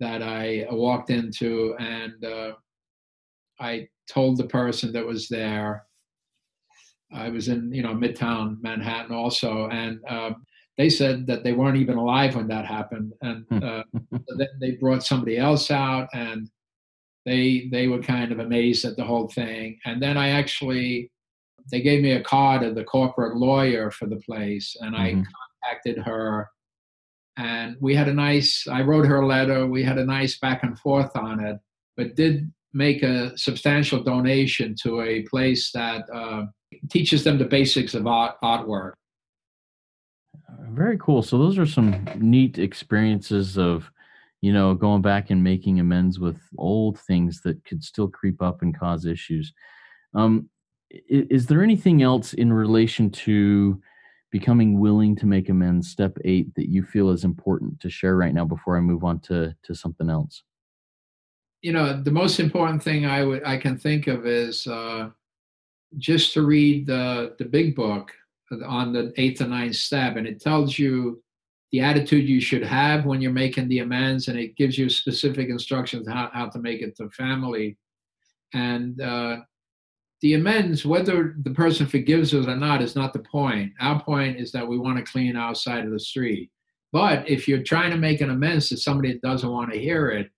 [0.00, 2.52] that I walked into, and uh,
[3.58, 5.84] I told the person that was there.
[7.10, 10.44] I was in, you know, Midtown Manhattan also, and um,
[10.78, 13.62] they said that they weren't even alive when that happened, and hmm.
[13.62, 13.82] uh,
[14.36, 16.48] then they brought somebody else out, and
[17.26, 19.78] they they were kind of amazed at the whole thing.
[19.84, 21.10] And then I actually
[21.70, 25.20] they gave me a card of the corporate lawyer for the place, and mm-hmm.
[25.20, 25.24] I
[25.64, 26.48] contacted her,
[27.36, 28.66] and we had a nice.
[28.68, 29.66] I wrote her a letter.
[29.66, 31.58] We had a nice back and forth on it,
[31.96, 36.44] but did make a substantial donation to a place that uh,
[36.88, 38.92] teaches them the basics of art, artwork
[40.70, 41.22] very cool.
[41.22, 43.90] So those are some neat experiences of,
[44.40, 48.62] you know, going back and making amends with old things that could still creep up
[48.62, 49.52] and cause issues.
[50.14, 50.48] Um,
[50.90, 53.80] is, there anything else in relation to
[54.30, 58.32] becoming willing to make amends, step eight, that you feel is important to share right
[58.32, 60.42] now before I move on to to something else?
[61.60, 65.10] You know, the most important thing I would I can think of is uh,
[65.98, 68.12] just to read the the big book
[68.66, 71.22] on the eighth and ninth step, and it tells you
[71.72, 75.48] the attitude you should have when you're making the amends, and it gives you specific
[75.48, 77.76] instructions how, how to make it to family.
[78.54, 79.38] And uh,
[80.22, 83.72] the amends, whether the person forgives us or not, is not the point.
[83.80, 86.50] Our point is that we want to clean our side of the street.
[86.90, 90.08] But if you're trying to make an amends to somebody that doesn't want to hear
[90.08, 90.30] it,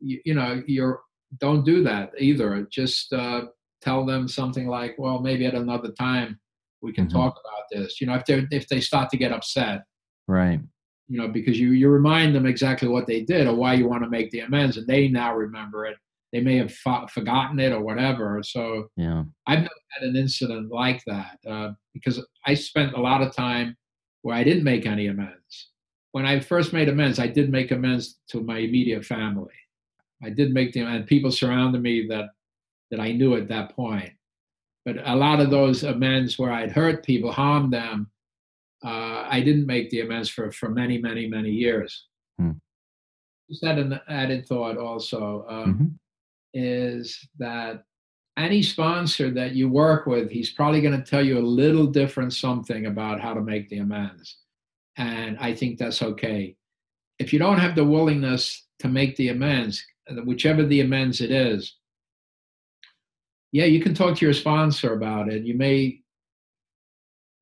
[0.00, 1.00] you, you know, you're
[1.38, 2.66] don't do that either.
[2.70, 3.46] Just uh,
[3.80, 6.38] tell them something like, "Well, maybe at another time
[6.84, 7.16] we can mm-hmm.
[7.16, 8.00] talk about this.
[8.00, 9.84] You know if they if they start to get upset
[10.28, 10.60] right.
[11.08, 14.04] you know because you you remind them exactly what they did or why you want
[14.04, 15.96] to make the amends and they now remember it.
[16.32, 18.42] They may have fo- forgotten it or whatever.
[18.42, 19.22] So yeah.
[19.46, 23.76] I've never had an incident like that uh, because i spent a lot of time
[24.22, 25.70] where i didn't make any amends.
[26.12, 29.58] When i first made amends i did make amends to my immediate family.
[30.22, 32.26] I did make them and people surrounded me that
[32.90, 34.13] that i knew at that point
[34.84, 38.10] but a lot of those amends where I'd hurt people, harmed them,
[38.84, 42.06] uh, I didn't make the amends for, for many, many, many years.
[42.38, 42.52] Hmm.
[43.50, 45.86] Just had an added thought also um, mm-hmm.
[46.52, 47.84] is that
[48.36, 52.32] any sponsor that you work with, he's probably going to tell you a little different
[52.32, 54.38] something about how to make the amends.
[54.96, 56.56] And I think that's okay.
[57.18, 59.84] If you don't have the willingness to make the amends,
[60.24, 61.76] whichever the amends it is,
[63.54, 65.44] yeah, you can talk to your sponsor about it.
[65.44, 66.00] You may,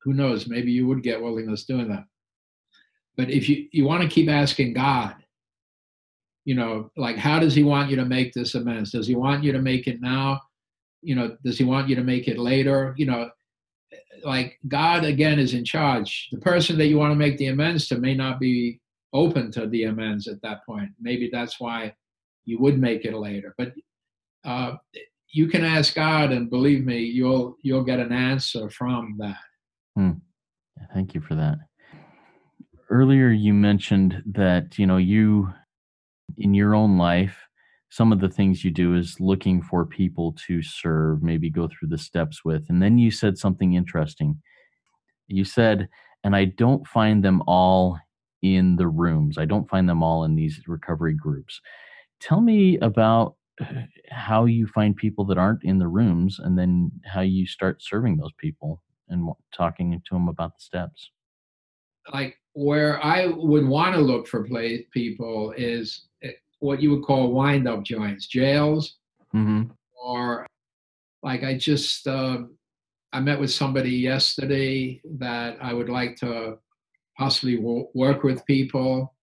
[0.03, 2.05] who knows, maybe you would get willingness doing that.
[3.17, 5.15] But if you, you want to keep asking God,
[6.45, 8.91] you know, like, how does he want you to make this amends?
[8.91, 10.39] Does he want you to make it now?
[11.01, 12.93] You know, does he want you to make it later?
[12.95, 13.31] You know,
[14.23, 16.29] like God again is in charge.
[16.31, 18.79] The person that you want to make the amends to may not be
[19.13, 20.91] open to the amends at that point.
[21.01, 21.95] Maybe that's why
[22.45, 23.55] you would make it later.
[23.57, 23.73] But
[24.45, 24.75] uh,
[25.33, 29.37] you can ask God, and believe me, you'll you'll get an answer from that.
[29.97, 30.11] Hmm.
[30.93, 31.57] Thank you for that.
[32.89, 35.51] Earlier, you mentioned that you know you,
[36.37, 37.35] in your own life,
[37.89, 41.89] some of the things you do is looking for people to serve, maybe go through
[41.89, 44.39] the steps with, and then you said something interesting.
[45.27, 45.89] You said,
[46.23, 47.97] and I don't find them all
[48.43, 49.39] in the rooms.
[49.39, 51.59] I don't find them all in these recovery groups.
[52.19, 53.35] Tell me about
[54.09, 58.17] how you find people that aren't in the rooms and then how you start serving
[58.17, 61.11] those people and talking to them about the steps
[62.11, 67.03] like where i would want to look for play people is eh, what you would
[67.03, 68.97] call wind up joints jails
[69.33, 69.63] mm-hmm.
[70.03, 70.47] or
[71.21, 72.39] like i just uh,
[73.11, 76.57] i met with somebody yesterday that i would like to
[77.17, 79.13] possibly w- work with people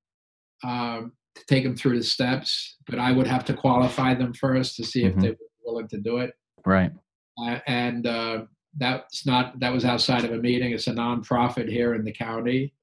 [0.63, 4.77] um, to take them through the steps, but I would have to qualify them first
[4.77, 5.19] to see mm-hmm.
[5.19, 6.35] if they were willing to do it.
[6.65, 6.93] Right.
[7.39, 8.43] Uh, and uh,
[8.77, 10.73] that's not that was outside of a meeting.
[10.73, 12.75] It's a nonprofit here in the county,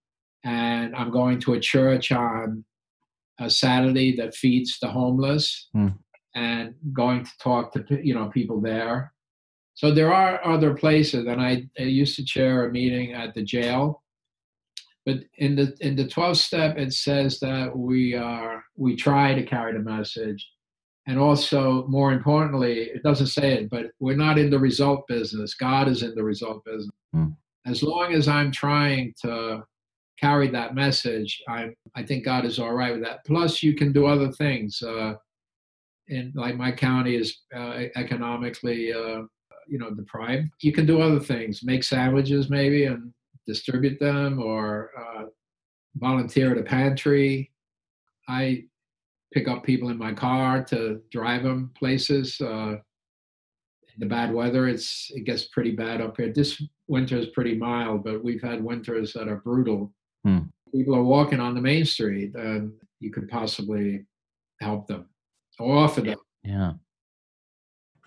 [0.44, 2.66] and I'm going to a church on
[3.40, 5.94] a Saturday that feeds the homeless, mm.
[6.36, 9.14] and going to talk to you know people there.
[9.76, 13.44] So there are other places, and I, I used to chair a meeting at the
[13.44, 14.02] jail
[15.08, 19.42] but in the in the 12th step, it says that we are we try to
[19.42, 20.46] carry the message,
[21.08, 25.54] and also more importantly, it doesn't say it, but we're not in the result business.
[25.54, 26.92] God is in the result business.
[27.16, 27.38] Mm.
[27.66, 29.64] As long as I'm trying to
[30.20, 33.24] carry that message, I I think God is all right with that.
[33.26, 34.84] Plus, you can do other things.
[34.84, 35.14] Uh,
[36.10, 39.22] in like my county is uh, economically, uh,
[39.70, 40.50] you know, deprived.
[40.60, 43.14] You can do other things, make sandwiches maybe and
[43.48, 45.24] distribute them, or uh,
[45.96, 47.52] volunteer at a pantry.
[48.28, 48.66] I
[49.34, 52.40] pick up people in my car to drive them places.
[52.40, 56.32] Uh, in the bad weather, it's it gets pretty bad up here.
[56.32, 59.94] This winter is pretty mild, but we've had winters that are brutal.
[60.24, 60.40] Hmm.
[60.74, 64.06] People are walking on the main street, and you could possibly
[64.62, 65.08] help them
[65.60, 66.18] or offer them.
[66.44, 66.74] Yeah.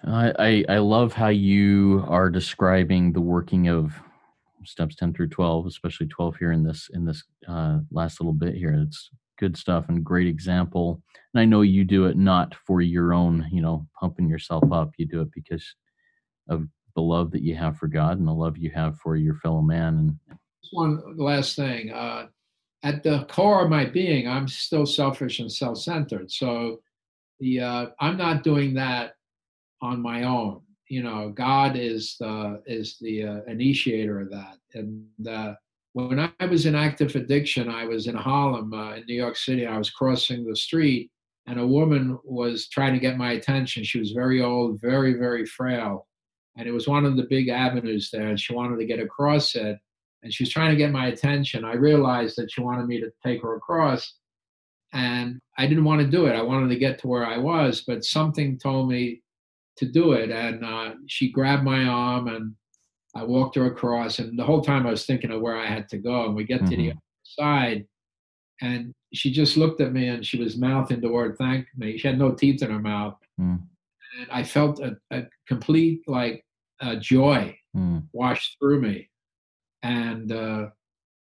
[0.04, 4.00] I, I, I love how you are describing the working of
[4.64, 8.54] steps 10 through 12 especially 12 here in this in this uh, last little bit
[8.54, 8.74] here.
[8.86, 11.02] It's good stuff and great example.
[11.34, 14.92] And i know you do it not for your own you know pumping yourself up.
[14.96, 15.64] You do it because
[16.48, 19.34] of the love that you have for god and the love you have for your
[19.36, 20.38] fellow man and
[20.72, 22.26] one last thing uh,
[22.82, 26.30] at the core of my being i'm still selfish and self-centered.
[26.30, 26.80] So
[27.38, 29.14] the uh, i'm not doing that
[29.80, 30.60] on my own
[30.90, 34.58] you know god is the is the uh, initiator of that.
[34.74, 35.54] And uh,
[35.92, 39.66] when i was in active addiction i was in harlem uh, in new york city
[39.66, 41.10] i was crossing the street
[41.46, 43.82] and a woman was trying to get my attention.
[43.82, 46.06] She was very old very very frail
[46.56, 49.56] and it was one of the big avenues there and she wanted to get across
[49.56, 49.78] it
[50.22, 51.64] and she was trying to get my attention.
[51.64, 54.14] I realized that she wanted me to take her across
[54.92, 56.36] and i didn't want to do it.
[56.36, 59.22] I wanted to get to where i was but something told me
[59.80, 60.30] to do it.
[60.30, 62.54] And uh, she grabbed my arm and
[63.14, 64.18] I walked her across.
[64.18, 66.26] And the whole time I was thinking of where I had to go.
[66.26, 66.70] And we get mm-hmm.
[66.70, 66.98] to the mm-hmm.
[66.98, 67.86] other side
[68.60, 71.98] and she just looked at me and she was mouthing the word thank me.
[71.98, 73.16] She had no teeth in her mouth.
[73.40, 73.60] Mm.
[74.18, 76.44] And I felt a, a complete like
[76.80, 78.04] uh, joy mm.
[78.12, 79.08] wash through me.
[79.82, 80.66] And uh,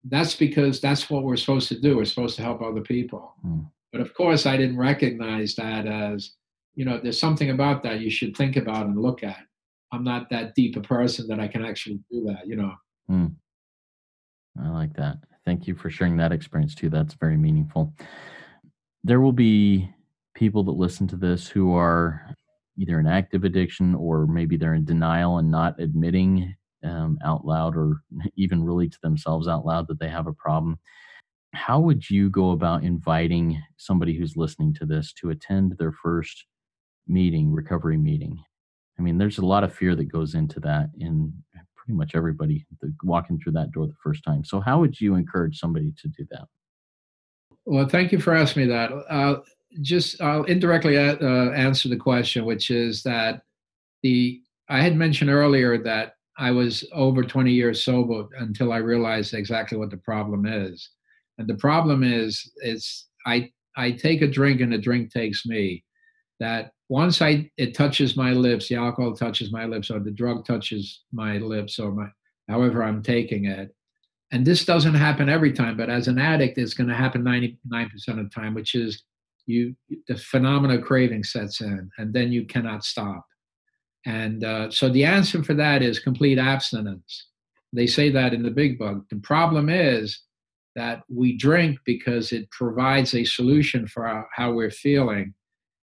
[0.04, 1.98] that's because that's what we're supposed to do.
[1.98, 3.34] We're supposed to help other people.
[3.46, 3.70] Mm.
[3.92, 6.32] But of course, I didn't recognize that as
[6.76, 9.44] you know, there's something about that you should think about and look at.
[9.92, 12.74] I'm not that deep a person that I can actually do that, you know.
[13.10, 13.36] Mm.
[14.64, 15.18] I like that.
[15.46, 16.90] Thank you for sharing that experience too.
[16.90, 17.94] That's very meaningful.
[19.04, 19.90] There will be
[20.34, 22.36] people that listen to this who are
[22.78, 27.76] either in active addiction or maybe they're in denial and not admitting um, out loud
[27.76, 28.02] or
[28.36, 30.80] even really to themselves out loud that they have a problem.
[31.54, 36.46] How would you go about inviting somebody who's listening to this to attend their first
[37.08, 38.44] meeting, recovery meeting.
[39.00, 41.34] I mean, there's a lot of fear that goes into that in
[41.76, 42.66] pretty much everybody
[43.04, 44.44] walking through that door the first time.
[44.44, 46.46] So, how would you encourage somebody to do that?
[47.66, 48.92] Well, thank you for asking me that.
[48.92, 49.42] Uh,
[49.82, 51.16] just I'll indirectly uh,
[51.52, 53.42] answer the question, which is that
[54.04, 59.34] the I had mentioned earlier that I was over 20 years sober until I realized
[59.34, 60.90] exactly what the problem is.
[61.38, 65.84] And the problem is, is I I take a drink and the drink takes me.
[66.42, 70.46] That once I it touches my lips, the alcohol touches my lips, or the drug
[70.46, 72.08] touches my lips, or my
[72.50, 73.74] however I'm taking it.
[74.34, 77.86] And this doesn't happen every time, but as an addict, it's going to happen 99%
[78.08, 79.04] of the time, which is
[79.46, 79.76] you
[80.08, 83.24] the phenomena of craving sets in, and then you cannot stop.
[84.06, 87.28] And uh, so the answer for that is complete abstinence.
[87.72, 89.04] They say that in the big book.
[89.10, 90.20] The problem is
[90.76, 95.34] that we drink because it provides a solution for our, how we're feeling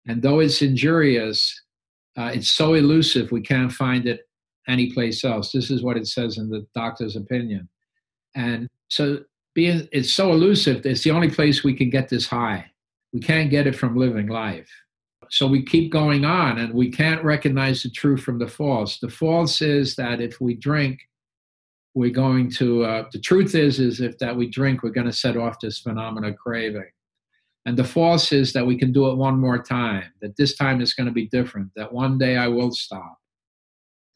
[0.07, 1.61] and though it's injurious,
[2.17, 4.21] uh, it's so elusive we can't find it
[4.67, 5.51] anyplace else.
[5.51, 7.69] This is what it says in the doctor's opinion.
[8.35, 9.19] And so
[9.53, 12.71] being it's so elusive, it's the only place we can get this high.
[13.13, 14.69] We can't get it from living life.
[15.29, 18.99] So we keep going on and we can't recognize the true from the false.
[18.99, 20.99] The false is that if we drink,
[21.95, 25.13] we're going to uh, the truth is is if that we drink, we're going to
[25.13, 26.91] set off this phenomena craving.
[27.67, 30.79] And the false is that we can do it one more time, that this time
[30.79, 33.17] it's going to be different, that one day I will stop.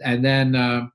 [0.01, 0.87] And then uh,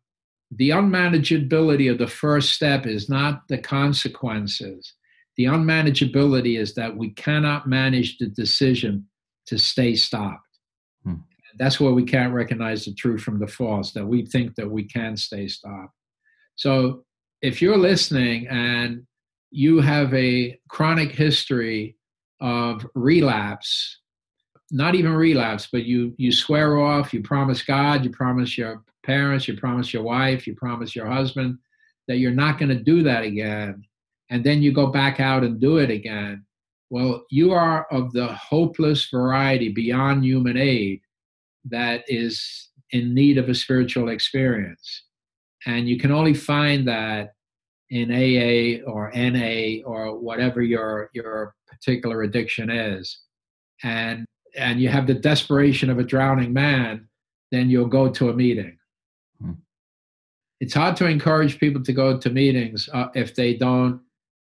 [0.51, 4.95] the unmanageability of the first step is not the consequences.
[5.37, 9.07] The unmanageability is that we cannot manage the decision
[9.49, 10.41] to stay stopped.
[11.05, 11.17] Hmm.
[11.59, 14.85] That's where we can't recognize the truth from the false, that we think that we
[14.85, 15.93] can stay stopped.
[16.55, 17.05] So
[17.43, 19.03] if you're listening and
[19.51, 21.99] you have a chronic history
[22.41, 23.99] of relapse
[24.71, 29.47] not even relapse but you you swear off you promise god you promise your parents
[29.47, 31.57] you promise your wife you promise your husband
[32.09, 33.85] that you're not going to do that again
[34.31, 36.45] and then you go back out and do it again.
[36.91, 41.01] Well you are of the hopeless variety beyond human aid
[41.65, 45.03] that is in need of a spiritual experience.
[45.67, 47.33] And you can only find that
[47.91, 53.19] in AA or NA or whatever your your particular addiction is,
[53.83, 54.25] and
[54.57, 57.09] and you have the desperation of a drowning man,
[57.53, 58.79] then you'll go to a meeting.
[59.41, 59.53] Hmm.
[60.61, 64.01] It's hard to encourage people to go to meetings uh, if they don't,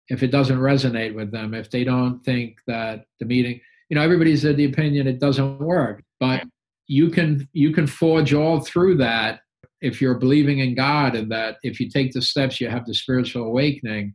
[0.08, 3.60] if it doesn't resonate with them, if they don't think that the meeting,
[3.90, 6.44] you know, everybody's of the opinion it doesn't work, but
[6.86, 9.40] you can you can forge all through that
[9.80, 12.94] if you're believing in God and that if you take the steps, you have the
[12.94, 14.14] spiritual awakening,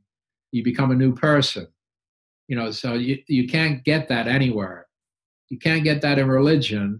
[0.52, 1.68] you become a new person.
[2.48, 4.88] You know, so you, you can't get that anywhere.
[5.50, 7.00] You can't get that in religion.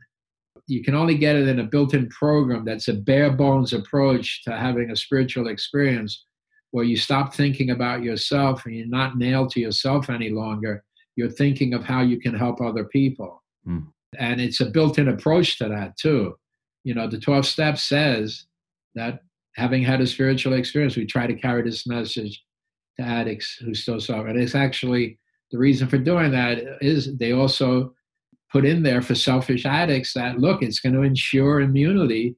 [0.68, 4.44] You can only get it in a built in program that's a bare bones approach
[4.44, 6.26] to having a spiritual experience
[6.72, 10.84] where you stop thinking about yourself and you're not nailed to yourself any longer.
[11.16, 13.44] You're thinking of how you can help other people.
[13.68, 13.88] Mm.
[14.18, 16.36] And it's a built in approach to that, too.
[16.84, 18.46] You know, the 12 steps says
[18.96, 19.22] that
[19.56, 22.44] having had a spiritual experience, we try to carry this message
[23.00, 24.28] to addicts who still suffer.
[24.28, 25.20] And it's actually
[25.54, 27.94] the reason for doing that is they also
[28.52, 32.36] put in there for selfish addicts that look, it's going to ensure immunity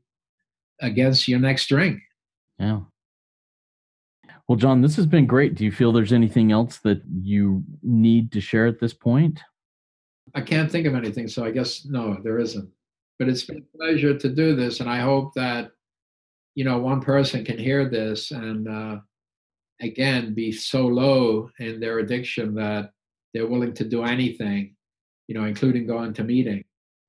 [0.81, 2.01] against your next drink.
[2.59, 2.81] Yeah.
[4.47, 5.55] Well, John, this has been great.
[5.55, 9.39] Do you feel there's anything else that you need to share at this point?
[10.35, 12.69] I can't think of anything, so I guess no, there isn't.
[13.17, 15.71] But it's been a pleasure to do this, and I hope that
[16.53, 18.97] you know one person can hear this and uh,
[19.81, 22.91] again be so low in their addiction that
[23.35, 24.73] they're willing to do anything
[25.27, 26.63] you know including going to meeting.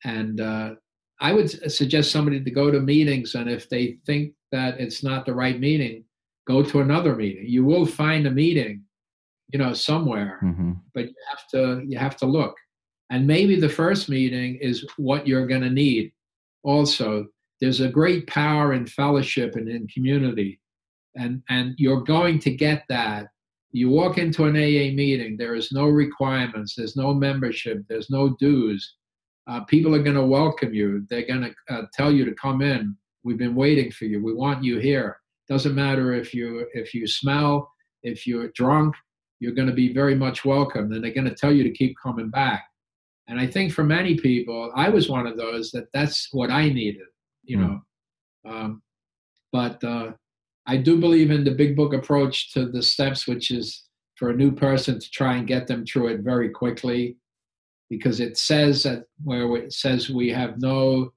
[0.05, 0.75] And uh,
[1.21, 5.25] i would suggest somebody to go to meetings and if they think that it's not
[5.25, 6.05] the right meeting
[6.47, 7.45] go to another meeting.
[7.47, 8.83] You will find a meeting
[9.53, 10.73] you know somewhere mm-hmm.
[10.93, 12.57] but you have to you have to look.
[13.11, 16.13] And maybe the first meeting is what you're going to need
[16.65, 17.27] also.
[17.61, 20.61] There's a great power in fellowship and in community
[21.17, 23.29] and and you're going to get that
[23.77, 28.37] you walk into an aa meeting there is no requirements there's no membership there's no
[28.41, 28.97] dues
[29.49, 32.63] uh, people are going to welcome you they're going to uh, tell you to come
[32.63, 35.19] in we've been waiting for you we want you here
[35.49, 37.71] doesn't matter if you if you smell
[38.03, 38.95] if you're drunk
[39.41, 41.95] you're going to be very much welcome and they're going to tell you to keep
[42.03, 42.65] coming back
[43.29, 46.69] and i think for many people i was one of those that that's what i
[46.69, 47.07] needed
[47.47, 47.81] you know.
[48.47, 48.51] Mm.
[48.51, 48.83] Um,
[49.53, 50.13] but uh,
[50.67, 53.85] I do believe in the big book approach to the steps, which is
[54.17, 57.17] for a new person to try and get them through it very quickly,
[57.89, 61.13] because it says that where it says we have no,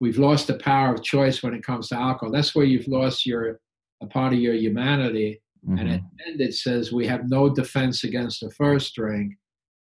[0.00, 2.32] we've lost the power of choice when it comes to alcohol.
[2.32, 3.60] That's where you've lost your
[4.00, 5.40] a part of your humanity.
[5.66, 5.78] Mm-hmm.
[5.78, 9.34] And at the end, it says we have no defense against the first drink.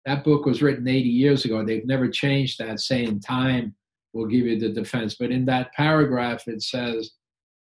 [0.07, 1.65] That book was written 80 years ago.
[1.65, 3.75] They've never changed that, saying time
[4.12, 5.17] will give you the defense.
[5.19, 7.12] But in that paragraph, it says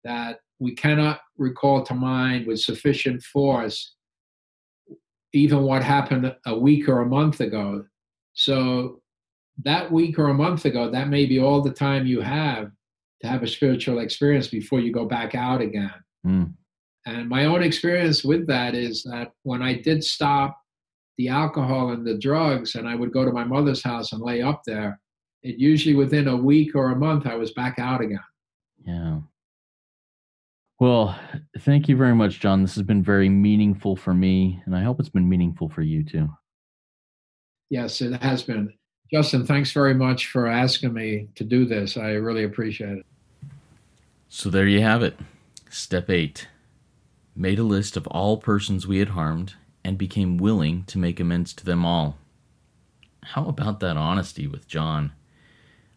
[0.03, 3.95] that we cannot recall to mind with sufficient force
[5.33, 7.85] even what happened a week or a month ago.
[8.33, 9.01] So
[9.63, 12.71] that week or a month ago, that may be all the time you have
[13.21, 15.93] to have a spiritual experience before you go back out again.
[16.25, 16.53] Mm.
[17.05, 20.57] And my own experience with that is that when I did stop
[21.17, 24.41] the alcohol and the drugs, and I would go to my mother's house and lay
[24.41, 24.99] up there,
[25.43, 28.19] it usually within a week or a month I was back out again.
[28.85, 29.19] Yeah.
[30.79, 31.19] Well,
[31.59, 32.61] thank you very much, John.
[32.61, 36.03] This has been very meaningful for me, and I hope it's been meaningful for you
[36.03, 36.29] too.
[37.69, 38.73] Yes, it has been.
[39.11, 41.97] Justin, thanks very much for asking me to do this.
[41.97, 43.05] I really appreciate it.
[44.29, 45.19] So there you have it.
[45.69, 46.47] Step 8
[47.35, 49.53] made a list of all persons we had harmed
[49.83, 52.17] and became willing to make amends to them all.
[53.23, 55.13] How about that honesty with John?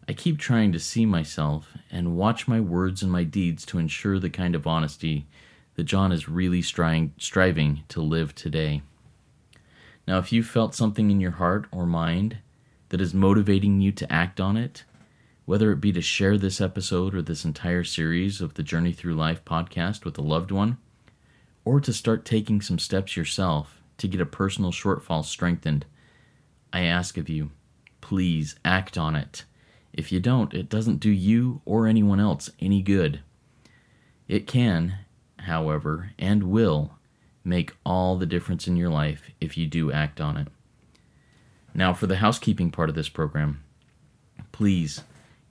[0.07, 4.19] I keep trying to see myself and watch my words and my deeds to ensure
[4.19, 5.27] the kind of honesty
[5.75, 8.81] that John is really stri- striving to live today.
[10.05, 12.37] Now, if you felt something in your heart or mind
[12.89, 14.83] that is motivating you to act on it,
[15.45, 19.15] whether it be to share this episode or this entire series of the Journey Through
[19.15, 20.77] Life podcast with a loved one,
[21.63, 25.85] or to start taking some steps yourself to get a personal shortfall strengthened,
[26.73, 27.51] I ask of you,
[28.01, 29.45] please act on it.
[29.93, 33.21] If you don't, it doesn't do you or anyone else any good.
[34.27, 34.97] It can,
[35.39, 36.97] however, and will
[37.43, 40.47] make all the difference in your life if you do act on it.
[41.75, 43.63] Now, for the housekeeping part of this program,
[44.51, 45.01] please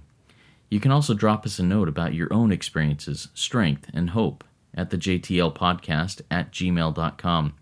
[0.70, 4.44] You can also drop us a note about your own experiences, strength, and hope
[4.74, 7.54] at the JTL podcast at gmail.com.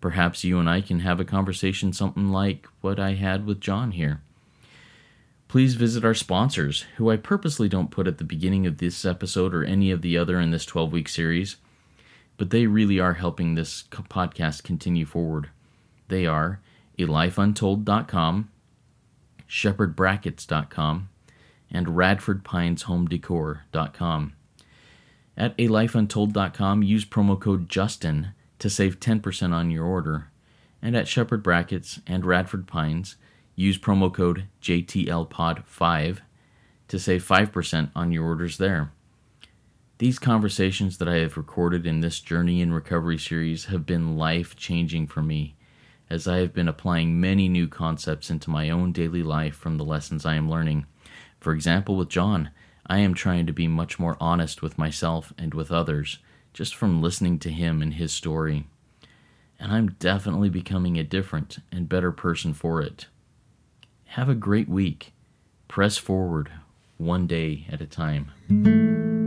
[0.00, 3.92] Perhaps you and I can have a conversation something like what I had with John
[3.92, 4.22] here.
[5.50, 9.52] Please visit our sponsors, who I purposely don't put at the beginning of this episode
[9.52, 11.56] or any of the other in this 12 week series,
[12.36, 15.50] but they really are helping this podcast continue forward.
[16.06, 16.60] They are
[17.00, 18.48] alifeuntold.com,
[19.48, 21.08] shepherdbrackets.com,
[21.68, 24.32] and radfordpineshomedecor.com.
[25.36, 30.30] At alifeuntold.com, use promo code JUSTIN to save 10% on your order.
[30.80, 33.16] And at Shepherd Brackets and Radford Pines,
[33.60, 36.20] use promo code JTLPOD5
[36.88, 38.90] to save 5% on your orders there.
[39.98, 44.56] These conversations that I have recorded in this Journey in Recovery series have been life
[44.56, 45.56] changing for me,
[46.08, 49.84] as I have been applying many new concepts into my own daily life from the
[49.84, 50.86] lessons I am learning.
[51.38, 52.50] For example, with John,
[52.86, 56.18] I am trying to be much more honest with myself and with others
[56.54, 58.68] just from listening to him and his story.
[59.58, 63.06] And I'm definitely becoming a different and better person for it.
[64.14, 65.12] Have a great week.
[65.68, 66.50] Press forward,
[66.98, 69.19] one day at a time.